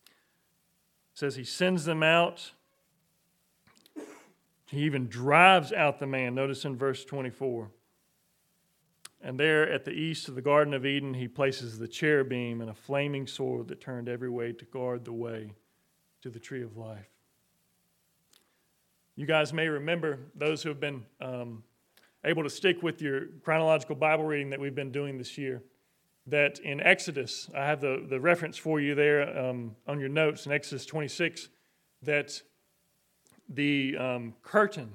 It 0.05 1.19
says 1.19 1.35
he 1.35 1.43
sends 1.43 1.85
them 1.85 2.03
out. 2.03 2.51
He 4.69 4.81
even 4.81 5.07
drives 5.07 5.71
out 5.71 5.99
the 5.99 6.07
man. 6.07 6.35
Notice 6.35 6.65
in 6.65 6.75
verse 6.75 7.05
24. 7.05 7.69
And 9.21 9.39
there 9.39 9.71
at 9.71 9.85
the 9.85 9.91
east 9.91 10.27
of 10.27 10.35
the 10.35 10.41
Garden 10.41 10.73
of 10.73 10.85
Eden, 10.85 11.13
he 11.13 11.29
places 11.29 11.79
the 11.79 11.87
cherubim 11.87 12.59
and 12.59 12.69
a 12.69 12.73
flaming 12.73 13.25
sword 13.25 13.69
that 13.69 13.79
turned 13.79 14.09
every 14.09 14.29
way 14.29 14.51
to 14.51 14.65
guard 14.65 15.05
the 15.05 15.13
way 15.13 15.53
to 16.21 16.29
the 16.29 16.39
tree 16.39 16.61
of 16.61 16.75
life. 16.75 17.12
You 19.15 19.27
guys 19.27 19.53
may 19.53 19.67
remember, 19.67 20.19
those 20.33 20.63
who 20.63 20.69
have 20.69 20.79
been 20.79 21.05
um, 21.21 21.63
able 22.25 22.41
to 22.43 22.49
stick 22.49 22.81
with 22.81 22.99
your 22.99 23.27
chronological 23.43 23.95
Bible 23.95 24.23
reading 24.23 24.49
that 24.49 24.59
we've 24.59 24.73
been 24.73 24.91
doing 24.91 25.19
this 25.19 25.37
year, 25.37 25.61
that 26.25 26.57
in 26.59 26.79
Exodus, 26.81 27.47
I 27.55 27.65
have 27.65 27.79
the, 27.79 28.03
the 28.09 28.19
reference 28.19 28.57
for 28.57 28.79
you 28.79 28.95
there 28.95 29.37
um, 29.37 29.75
on 29.87 29.99
your 29.99 30.09
notes 30.09 30.47
in 30.47 30.51
Exodus 30.51 30.87
26, 30.87 31.49
that 32.01 32.41
the 33.49 33.95
um, 33.97 34.33
curtain 34.41 34.91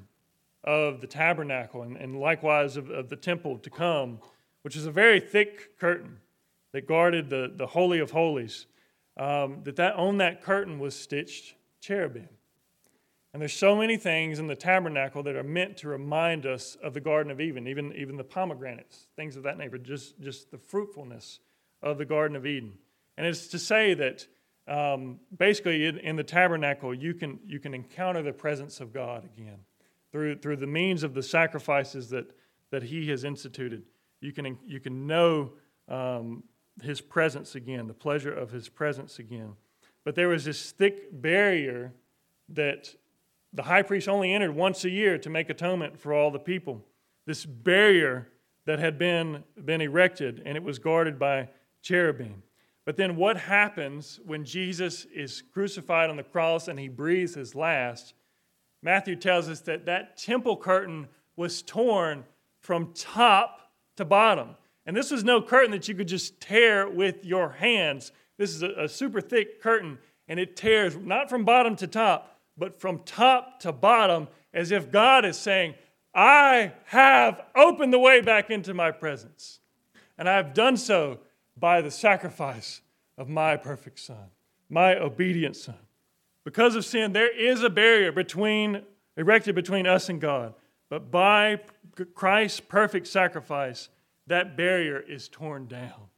of 0.65 1.01
the 1.01 1.07
tabernacle 1.07 1.83
and, 1.83 1.97
and 1.97 2.19
likewise 2.19 2.77
of, 2.77 2.91
of 2.91 3.09
the 3.09 3.17
temple 3.17 3.59
to 3.59 3.71
come, 3.71 4.19
which 4.63 4.75
is 4.75 4.87
a 4.87 4.91
very 4.91 5.21
thick 5.21 5.79
curtain 5.79 6.19
that 6.73 6.89
guarded 6.89 7.31
the, 7.31 7.53
the 7.55 7.67
Holy 7.67 8.01
of 8.01 8.11
Holies, 8.11 8.67
um, 9.17 9.61
that, 9.63 9.77
that 9.77 9.95
on 9.95 10.19
that 10.19 10.43
curtain 10.43 10.81
was 10.81 10.97
stitched 10.97 11.55
cherubim. 11.81 12.29
And 13.33 13.43
there's 13.43 13.53
so 13.53 13.77
many 13.77 13.97
things 13.97 14.38
in 14.38 14.47
the 14.47 14.57
tabernacle 14.57 15.23
that 15.25 15.37
are 15.37 15.43
meant 15.43 15.77
to 15.79 15.88
remind 15.88 16.47
us 16.47 16.77
of 16.83 16.95
the 16.95 17.01
Garden 17.01 17.31
of 17.31 17.41
Eden, 17.41 17.69
even, 17.69 17.93
even 17.93 18.17
the 18.17 18.25
pomegranates, 18.25 19.07
things 19.17 19.37
of 19.37 19.43
that 19.43 19.59
nature, 19.59 19.77
just, 19.77 20.19
just 20.21 20.51
the 20.51 20.59
fruitfulness 20.59 21.41
of 21.83 21.99
the 21.99 22.07
Garden 22.07 22.37
of 22.37 22.47
Eden. 22.47 22.72
And 23.16 23.26
it's 23.26 23.49
to 23.49 23.59
say 23.59 23.95
that 23.95 24.26
um, 24.66 25.20
basically 25.37 25.87
in, 25.87 25.99
in, 25.99 26.16
the 26.16 26.24
tabernacle, 26.24 26.95
you 26.95 27.14
can, 27.14 27.39
you 27.47 27.59
can 27.59 27.74
encounter 27.74 28.22
the 28.22 28.33
presence 28.33 28.81
of 28.81 28.93
God 28.93 29.24
again 29.24 29.59
through, 30.12 30.39
through 30.39 30.57
the 30.57 30.66
means 30.66 31.03
of 31.03 31.14
the 31.14 31.22
sacrifices 31.22 32.11
that, 32.11 32.31
that 32.70 32.83
He 32.83 33.09
has 33.09 33.24
instituted. 33.24 33.83
You 34.20 34.33
can, 34.33 34.59
you 34.66 34.81
can 34.81 35.07
know 35.07 35.53
um, 35.89 36.45
His 36.83 37.01
presence 37.01 37.55
again, 37.55 37.87
the 37.87 37.95
pleasure 37.95 38.33
of 38.33 38.51
His 38.51 38.68
presence 38.68 39.18
again. 39.18 39.55
But 40.05 40.14
there 40.14 40.29
was 40.29 40.45
this 40.45 40.70
thick 40.70 41.09
barrier 41.12 41.93
that 42.51 42.95
the 43.53 43.62
high 43.62 43.82
priest 43.82 44.09
only 44.09 44.32
entered 44.32 44.55
once 44.55 44.84
a 44.84 44.90
year 44.90 45.18
to 45.18 45.30
make 45.30 45.51
atonement 45.51 45.99
for 45.99 46.12
all 46.12 46.30
the 46.30 46.38
people. 46.38 46.84
This 47.26 47.44
barrier 47.44 48.28
that 48.66 48.78
had 48.78 48.99
been, 48.99 49.44
been 49.64 49.80
erected, 49.80 50.42
and 50.44 50.57
it 50.57 50.62
was 50.62 50.78
guarded 50.78 51.18
by 51.18 51.49
cherubim. 51.82 52.42
But 52.84 52.96
then 52.96 53.16
what 53.16 53.36
happens 53.36 54.20
when 54.24 54.44
Jesus 54.44 55.05
is 55.07 55.42
crucified 55.53 56.11
on 56.11 56.16
the 56.16 56.22
cross 56.22 56.68
and 56.68 56.78
he 56.78 56.88
breathes 56.88 57.34
his 57.34 57.55
last? 57.55 58.14
Matthew 58.82 59.16
tells 59.16 59.49
us 59.49 59.61
that 59.61 59.86
that 59.86 60.16
temple 60.16 60.57
curtain 60.57 61.09
was 61.36 61.62
torn 61.62 62.24
from 62.61 62.92
top 62.94 63.72
to 63.96 64.05
bottom. 64.05 64.57
And 64.86 64.96
this 64.96 65.11
was 65.11 65.22
no 65.22 65.42
curtain 65.42 65.70
that 65.72 65.86
you 65.86 65.94
could 65.94 66.09
just 66.09 66.40
tear 66.40 66.88
with 66.88 67.24
your 67.24 67.51
hands. 67.51 68.12
This 68.38 68.55
is 68.55 68.62
a, 68.62 68.84
a 68.84 68.88
super 68.88 69.20
thick 69.20 69.61
curtain 69.61 69.99
and 70.28 70.38
it 70.38 70.57
tears 70.57 70.96
not 70.96 71.28
from 71.28 71.44
bottom 71.44 71.76
to 71.76 71.86
top, 71.86 72.38
but 72.59 72.81
from 72.81 73.01
top 73.05 73.61
to 73.61 73.73
bottom, 73.73 74.29
as 74.53 74.73
if 74.73 74.91
God 74.91 75.25
is 75.25 75.39
saying, 75.39 75.75
I 76.15 76.73
have 76.87 77.41
opened 77.55 77.93
the 77.93 77.99
way 77.99 78.21
back 78.21 78.51
into 78.51 78.75
my 78.75 78.91
presence. 78.91 79.61
And 80.17 80.29
I 80.29 80.37
have 80.37 80.53
done 80.53 80.77
so 80.77 81.21
by 81.57 81.81
the 81.81 81.91
sacrifice 81.91 82.81
of 83.17 83.29
my 83.29 83.57
perfect 83.57 84.01
Son, 84.01 84.31
my 84.69 84.97
obedient 84.99 85.57
Son. 85.57 85.79
Because 86.45 86.75
of 86.75 86.85
sin, 86.85 87.13
there 87.13 87.37
is 87.37 87.63
a 87.63 87.71
barrier 87.71 88.11
between, 88.11 88.83
erected 89.17 89.55
between 89.55 89.87
us 89.87 90.09
and 90.09 90.21
God. 90.21 90.55
But 90.89 91.11
by 91.11 91.61
Christ's 92.15 92.61
perfect 92.61 93.07
sacrifice, 93.07 93.89
that 94.27 94.57
barrier 94.57 94.99
is 94.99 95.29
torn 95.29 95.67
down. 95.67 96.09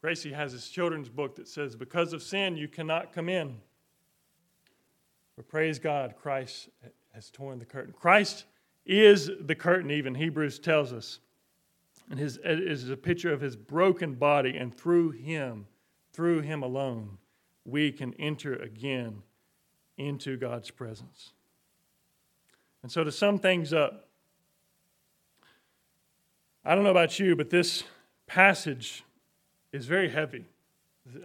Gracie 0.00 0.32
has 0.32 0.52
his 0.52 0.68
children's 0.68 1.08
book 1.08 1.34
that 1.36 1.48
says, 1.48 1.74
Because 1.74 2.12
of 2.12 2.22
sin, 2.22 2.56
you 2.56 2.68
cannot 2.68 3.12
come 3.12 3.28
in. 3.28 3.56
But 5.36 5.48
praise 5.48 5.78
God, 5.78 6.14
Christ 6.20 6.70
has 7.12 7.30
torn 7.30 7.58
the 7.58 7.64
curtain. 7.64 7.92
Christ 7.92 8.44
is 8.86 9.30
the 9.40 9.54
curtain, 9.54 9.90
even 9.90 10.14
Hebrews 10.14 10.58
tells 10.58 10.92
us. 10.92 11.18
And 12.08 12.18
his 12.18 12.38
is 12.44 12.88
a 12.88 12.96
picture 12.96 13.32
of 13.32 13.40
his 13.40 13.56
broken 13.56 14.14
body, 14.14 14.56
and 14.56 14.74
through 14.74 15.10
him, 15.10 15.66
through 16.12 16.40
him 16.42 16.62
alone, 16.62 17.18
we 17.64 17.90
can 17.90 18.14
enter 18.14 18.54
again 18.54 19.22
into 19.98 20.36
God's 20.36 20.70
presence. 20.70 21.32
And 22.82 22.92
so, 22.92 23.02
to 23.02 23.10
sum 23.10 23.38
things 23.40 23.72
up, 23.72 24.08
I 26.64 26.74
don't 26.74 26.84
know 26.84 26.90
about 26.90 27.18
you, 27.18 27.34
but 27.34 27.50
this 27.50 27.82
passage 28.26 29.04
is 29.72 29.86
very 29.86 30.08
heavy. 30.08 30.44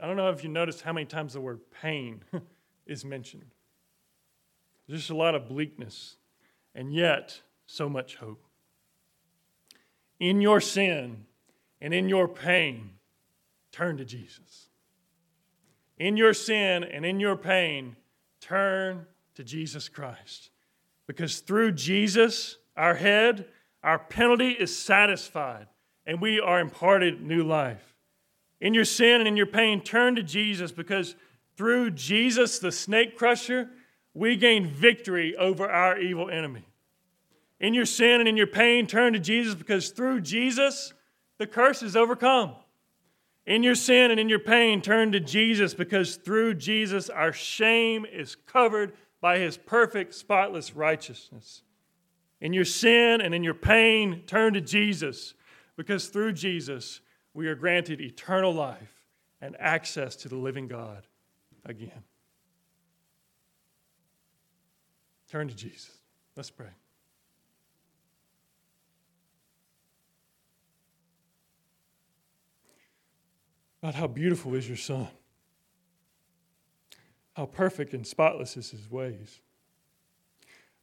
I 0.02 0.08
don't 0.08 0.18
know 0.18 0.30
if 0.30 0.44
you 0.44 0.50
noticed 0.50 0.82
how 0.82 0.94
many 0.94 1.06
times 1.06 1.34
the 1.34 1.42
word 1.42 1.60
pain 1.82 2.24
is 2.88 3.06
mentioned. 3.06 3.46
There's 4.88 5.02
just 5.02 5.12
a 5.12 5.16
lot 5.16 5.36
of 5.36 5.48
bleakness, 5.48 6.18
and 6.76 6.94
yet 6.94 7.42
so 7.66 7.88
much 7.88 8.16
hope. 8.16 8.44
In 10.20 10.42
your 10.42 10.60
sin 10.60 11.26
and 11.80 11.94
in 11.94 12.10
your 12.10 12.28
pain, 12.28 12.92
turn 13.72 13.98
to 13.98 14.06
Jesus. 14.06 14.70
In 15.98 16.18
your 16.18 16.34
sin 16.34 16.84
and 16.84 17.06
in 17.06 17.20
your 17.20 17.36
pain, 17.36 17.96
turn 18.40 19.06
to 19.36 19.44
Jesus 19.44 19.88
Christ. 19.88 20.50
Because 21.08 21.40
through 21.40 21.74
Jesus, 21.74 22.58
our 22.76 22.96
head, 22.96 23.46
our 23.84 24.00
penalty 24.00 24.52
is 24.52 24.78
satisfied, 24.78 25.68
and 26.06 26.22
we 26.22 26.40
are 26.40 26.60
imparted 26.60 27.22
new 27.22 27.44
life. 27.44 27.96
In 28.60 28.74
your 28.74 28.86
sin 28.86 29.22
and 29.22 29.28
in 29.28 29.38
your 29.38 29.48
pain, 29.48 29.82
turn 29.82 30.16
to 30.16 30.24
Jesus 30.24 30.72
because 30.72 31.16
through 31.58 31.92
Jesus, 31.92 32.60
the 32.60 32.72
snake 32.72 33.18
crusher, 33.18 33.70
we 34.14 34.36
gain 34.36 34.66
victory 34.66 35.36
over 35.36 35.70
our 35.70 35.98
evil 35.98 36.30
enemy. 36.30 36.66
In 37.60 37.74
your 37.74 37.86
sin 37.86 38.20
and 38.20 38.28
in 38.28 38.38
your 38.38 38.48
pain, 38.48 38.88
turn 38.88 39.14
to 39.14 39.20
Jesus 39.20 39.56
because 39.56 39.90
through 39.90 40.22
Jesus, 40.22 40.94
the 41.38 41.48
curse 41.48 41.84
is 41.84 41.96
overcome. 41.96 42.56
In 43.46 43.64
your 43.64 43.76
sin 43.76 44.12
and 44.12 44.20
in 44.20 44.30
your 44.30 44.40
pain, 44.40 44.82
turn 44.82 45.12
to 45.12 45.20
Jesus 45.20 45.74
because 45.74 46.16
through 46.16 46.56
Jesus, 46.56 47.10
our 47.10 47.34
shame 47.34 48.06
is 48.06 48.36
covered 48.36 48.94
by 49.20 49.38
his 49.40 49.58
perfect, 49.58 50.14
spotless 50.14 50.76
righteousness. 50.76 51.64
In 52.40 52.54
your 52.54 52.66
sin 52.66 53.22
and 53.22 53.36
in 53.36 53.44
your 53.44 53.54
pain, 53.54 54.24
turn 54.26 54.54
to 54.54 54.62
Jesus 54.62 55.36
because 55.78 56.08
through 56.08 56.34
Jesus, 56.34 57.02
we 57.34 57.48
are 57.48 57.56
granted 57.56 58.02
eternal 58.02 58.54
life 58.54 59.06
and 59.40 59.56
access 59.60 60.16
to 60.18 60.30
the 60.30 60.36
living 60.36 60.68
God 60.68 61.08
again. 61.66 62.04
Turn 65.32 65.48
to 65.48 65.56
Jesus. 65.56 65.98
Let's 66.36 66.50
pray. 66.50 66.68
God, 73.82 73.96
how 73.96 74.08
beautiful 74.08 74.56
is 74.56 74.68
your 74.68 74.76
Son. 74.76 75.08
How 77.38 77.46
perfect 77.46 77.94
and 77.94 78.06
spotless 78.06 78.58
is 78.58 78.72
his 78.72 78.92
ways. 78.92 79.40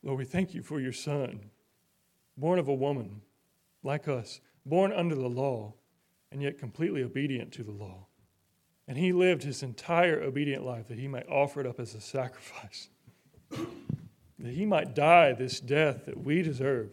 Lord, 0.03 0.17
we 0.17 0.25
thank 0.25 0.55
you 0.55 0.63
for 0.63 0.81
your 0.81 0.95
Son, 0.95 1.51
born 2.39 2.59
of 2.59 2.69
a 2.69 2.75
woman 2.75 3.21
like 3.83 4.09
us, 4.09 4.41
born 4.65 4.95
under 4.95 5.15
the 5.15 5.29
law, 5.29 5.75
and 6.33 6.43
yet 6.43 6.59
completely 6.59 7.03
obedient 7.03 7.53
to 7.53 7.63
the 7.63 7.71
law. 7.71 8.07
And 8.87 8.97
he 8.97 9.13
lived 9.13 9.43
his 9.43 9.63
entire 9.63 10.23
obedient 10.23 10.65
life 10.65 10.89
that 10.89 10.99
he 10.99 11.07
might 11.07 11.29
offer 11.29 11.61
it 11.61 11.67
up 11.67 11.79
as 11.79 11.95
a 11.95 12.01
sacrifice 12.01 12.89
that 14.39 14.55
he 14.55 14.65
might 14.65 14.95
die 14.95 15.33
this 15.33 15.61
death 15.61 16.07
that 16.07 16.23
we 16.23 16.43
deserve, 16.43 16.91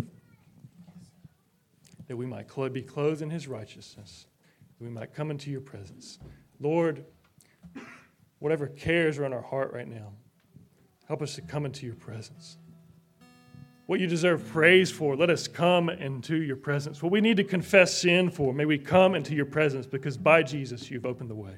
that 2.08 2.18
we 2.18 2.26
might 2.26 2.48
be 2.74 2.82
clothed 2.82 3.22
in 3.22 3.30
his 3.30 3.48
righteousness, 3.48 4.26
that 4.78 4.84
we 4.84 4.90
might 4.90 5.14
come 5.14 5.32
into 5.32 5.52
your 5.52 5.62
presence. 5.62 6.20
Lord, 6.60 7.06
whatever 8.40 8.68
cares 8.68 9.18
are 9.20 9.26
in 9.26 9.34
our 9.34 9.42
heart 9.42 9.74
right 9.74 9.88
now, 9.88 10.14
help 11.08 11.22
us 11.22 11.36
to 11.36 11.42
come 11.42 11.66
into 11.66 11.86
your 11.86 11.96
presence. 11.96 12.58
What 13.86 14.00
you 14.00 14.08
deserve 14.08 14.48
praise 14.48 14.90
for, 14.90 15.16
let 15.16 15.30
us 15.30 15.48
come 15.48 15.90
into 15.90 16.42
your 16.42 16.56
presence. 16.56 17.04
What 17.04 17.12
we 17.12 17.22
need 17.22 17.38
to 17.38 17.44
confess 17.44 17.94
sin 17.94 18.32
for, 18.32 18.52
may 18.52 18.66
we 18.66 18.80
come 18.80 19.14
into 19.14 19.36
your 19.36 19.46
presence 19.46 19.86
because 19.86 20.18
by 20.18 20.42
Jesus 20.42 20.90
you've 20.90 21.06
opened 21.06 21.30
the 21.30 21.36
way. 21.36 21.58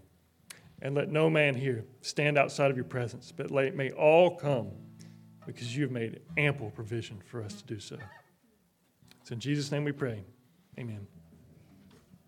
And 0.81 0.93
let 0.93 1.09
no 1.09 1.29
man 1.29 1.55
here 1.55 1.85
stand 2.01 2.38
outside 2.38 2.69
of 2.69 2.75
your 2.75 2.85
presence, 2.85 3.31
but 3.31 3.49
may 3.51 3.91
all 3.91 4.35
come 4.35 4.71
because 5.48 5.76
you've 5.76 5.91
made 5.91 6.20
ample 6.38 6.70
provision 6.70 7.20
for 7.26 7.41
us 7.41 7.54
to 7.56 7.64
do 7.64 7.80
so. 7.80 7.98
It's 9.22 9.32
in 9.32 9.39
Jesus' 9.39 9.72
name 9.72 9.86
we 9.86 9.93
pray. 9.93 10.24
Amen. 10.78 11.08